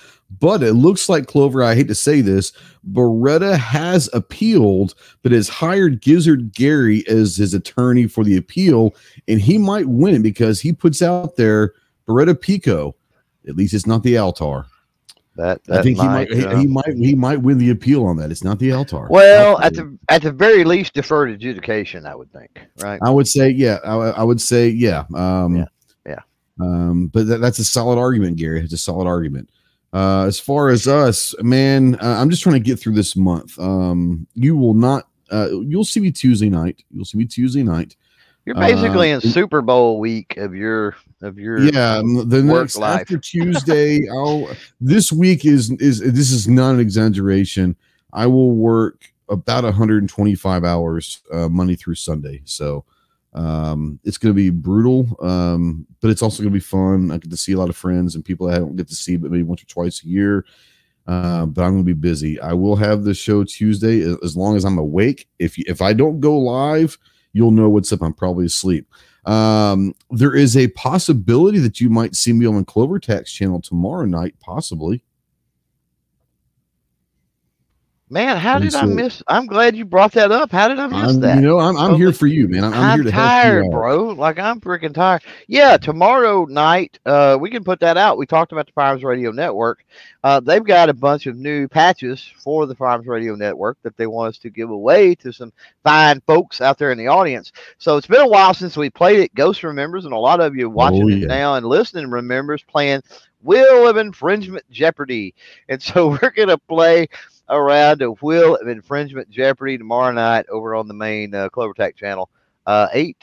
[0.40, 2.52] But it looks like Clover, I hate to say this,
[2.90, 8.94] Beretta has appealed, but has hired Gizzard Gary as his attorney for the appeal.
[9.28, 11.74] And he might win it because he puts out there
[12.08, 12.96] Beretta Pico.
[13.46, 14.64] At least it's not the Altar.
[15.36, 18.04] That, that I think he might he, uh, he might he might win the appeal
[18.04, 18.30] on that.
[18.30, 19.06] It's not the Altar.
[19.08, 23.00] well, at the at the very least, deferred adjudication, I would think, right?
[23.02, 23.78] I would say, yeah.
[23.82, 25.04] I, I would say, yeah.
[25.14, 25.64] Um, Yeah,
[26.06, 26.20] yeah.
[26.60, 28.60] Um, but that, that's a solid argument, Gary.
[28.60, 29.48] It's a solid argument.
[29.94, 33.58] Uh, as far as us, man, uh, I'm just trying to get through this month.
[33.58, 35.08] Um, you will not.
[35.30, 36.82] Uh, you'll see me Tuesday night.
[36.90, 37.96] You'll see me Tuesday night.
[38.44, 43.02] You're basically uh, in Super Bowl week of your of your Yeah, the next life.
[43.02, 44.48] after Tuesday, I'll.
[44.80, 47.76] This week is is this is not an exaggeration.
[48.12, 52.42] I will work about 125 hours uh, Monday through Sunday.
[52.44, 52.84] So
[53.32, 57.10] um, it's going to be brutal, um, but it's also going to be fun.
[57.10, 59.16] I get to see a lot of friends and people I don't get to see,
[59.16, 60.44] but maybe once or twice a year.
[61.06, 62.38] Uh, but I'm going to be busy.
[62.40, 65.28] I will have the show Tuesday as, as long as I'm awake.
[65.38, 66.98] If you, if I don't go live,
[67.32, 68.02] you'll know what's up.
[68.02, 68.86] I'm probably asleep.
[69.24, 74.34] Um, there is a possibility that you might see me on CloverTac's channel tomorrow night,
[74.40, 75.02] possibly.
[78.12, 78.36] Man.
[78.36, 79.22] How did I miss?
[79.26, 80.52] I'm glad you brought that up.
[80.52, 81.36] How did I miss I'm, that?
[81.36, 82.62] you know, I'm, I'm here for you, man.
[82.62, 84.04] I'm, I'm I'm, here to help tired, bro.
[84.10, 85.22] Like I'm freaking tired.
[85.48, 88.18] Yeah, tomorrow night, uh, we can put that out.
[88.18, 89.84] We talked about the Farms Radio Network.
[90.22, 94.06] Uh, they've got a bunch of new patches for the Farms Radio Network that they
[94.06, 95.52] want us to give away to some
[95.82, 97.50] fine folks out there in the audience.
[97.78, 99.34] So it's been a while since we played it.
[99.34, 103.02] Ghost remembers, and a lot of you watching Oh, it now and listening remembers playing
[103.42, 105.34] Will of Infringement Jeopardy.
[105.68, 107.08] And so we're gonna play
[107.48, 112.30] a round of of Infringement Jeopardy tomorrow night over on the main uh, CloverTac channel.
[112.66, 113.16] Uh, 8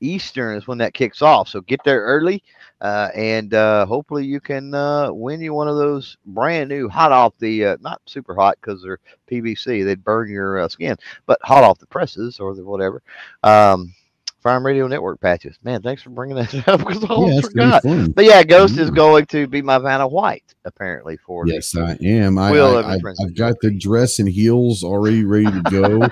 [0.00, 1.48] Eastern is when that kicks off.
[1.48, 2.42] So get there early.
[2.80, 7.10] Uh, and uh, hopefully you can uh, win you one of those brand new hot
[7.10, 10.96] off the uh, not super hot because they're PVC they'd burn your uh, skin
[11.26, 13.02] but hot off the presses or the whatever
[13.42, 13.92] um,
[14.40, 17.82] Farm Radio Network patches man thanks for bringing that up because I Yeah, almost forgot
[18.14, 22.38] but yeah Ghost is going to be my Vanna White apparently for Yes, I am.
[22.38, 26.08] I, Will I, I, have got the dress and heels already ready to go.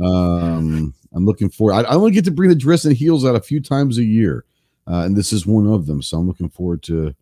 [0.04, 1.72] um, I'm looking for.
[1.72, 4.04] I, I only get to bring the dress and heels out a few times a
[4.04, 4.44] year,
[4.86, 6.02] uh, and this is one of them.
[6.02, 7.14] So I'm looking forward to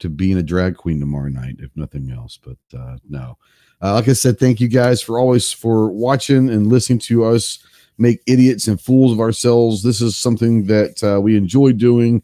[0.00, 2.38] to being a drag queen tomorrow night, if nothing else.
[2.42, 3.38] But uh, no,
[3.82, 7.64] uh, like I said, thank you guys for always for watching and listening to us
[8.00, 9.82] make idiots and fools of ourselves.
[9.82, 12.22] This is something that uh, we enjoy doing.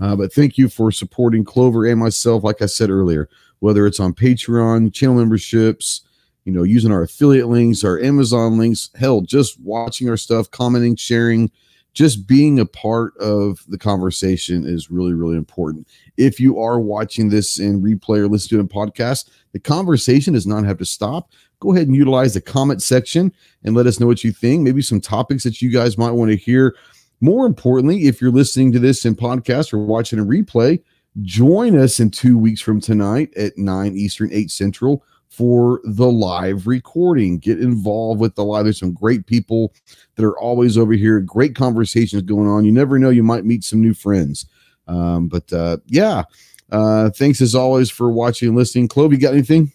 [0.00, 2.44] Uh, but thank you for supporting Clover and myself.
[2.44, 3.28] Like I said earlier,
[3.60, 6.02] whether it's on Patreon, channel memberships,
[6.44, 10.96] you know, using our affiliate links, our Amazon links, hell, just watching our stuff, commenting,
[10.96, 11.50] sharing,
[11.94, 15.88] just being a part of the conversation is really, really important.
[16.18, 20.46] If you are watching this in replay or listening to a podcast, the conversation does
[20.46, 21.30] not have to stop.
[21.60, 23.32] Go ahead and utilize the comment section
[23.64, 24.62] and let us know what you think.
[24.62, 26.76] Maybe some topics that you guys might want to hear.
[27.20, 30.82] More importantly, if you're listening to this in podcast or watching a replay,
[31.22, 36.66] join us in two weeks from tonight at 9 Eastern, 8 Central for the live
[36.66, 37.38] recording.
[37.38, 38.64] Get involved with the live.
[38.64, 39.72] There's some great people
[40.14, 41.20] that are always over here.
[41.20, 42.64] Great conversations going on.
[42.64, 44.46] You never know, you might meet some new friends.
[44.88, 46.24] Um, but uh, yeah,
[46.70, 48.88] uh, thanks as always for watching and listening.
[48.94, 49.72] You got anything?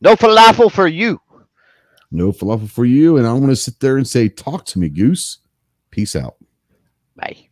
[0.00, 1.20] No falafel for you.
[2.10, 3.16] No falafel for you.
[3.16, 5.38] And I want to sit there and say, talk to me, Goose.
[5.90, 6.36] Peace out.
[7.16, 7.47] Bye.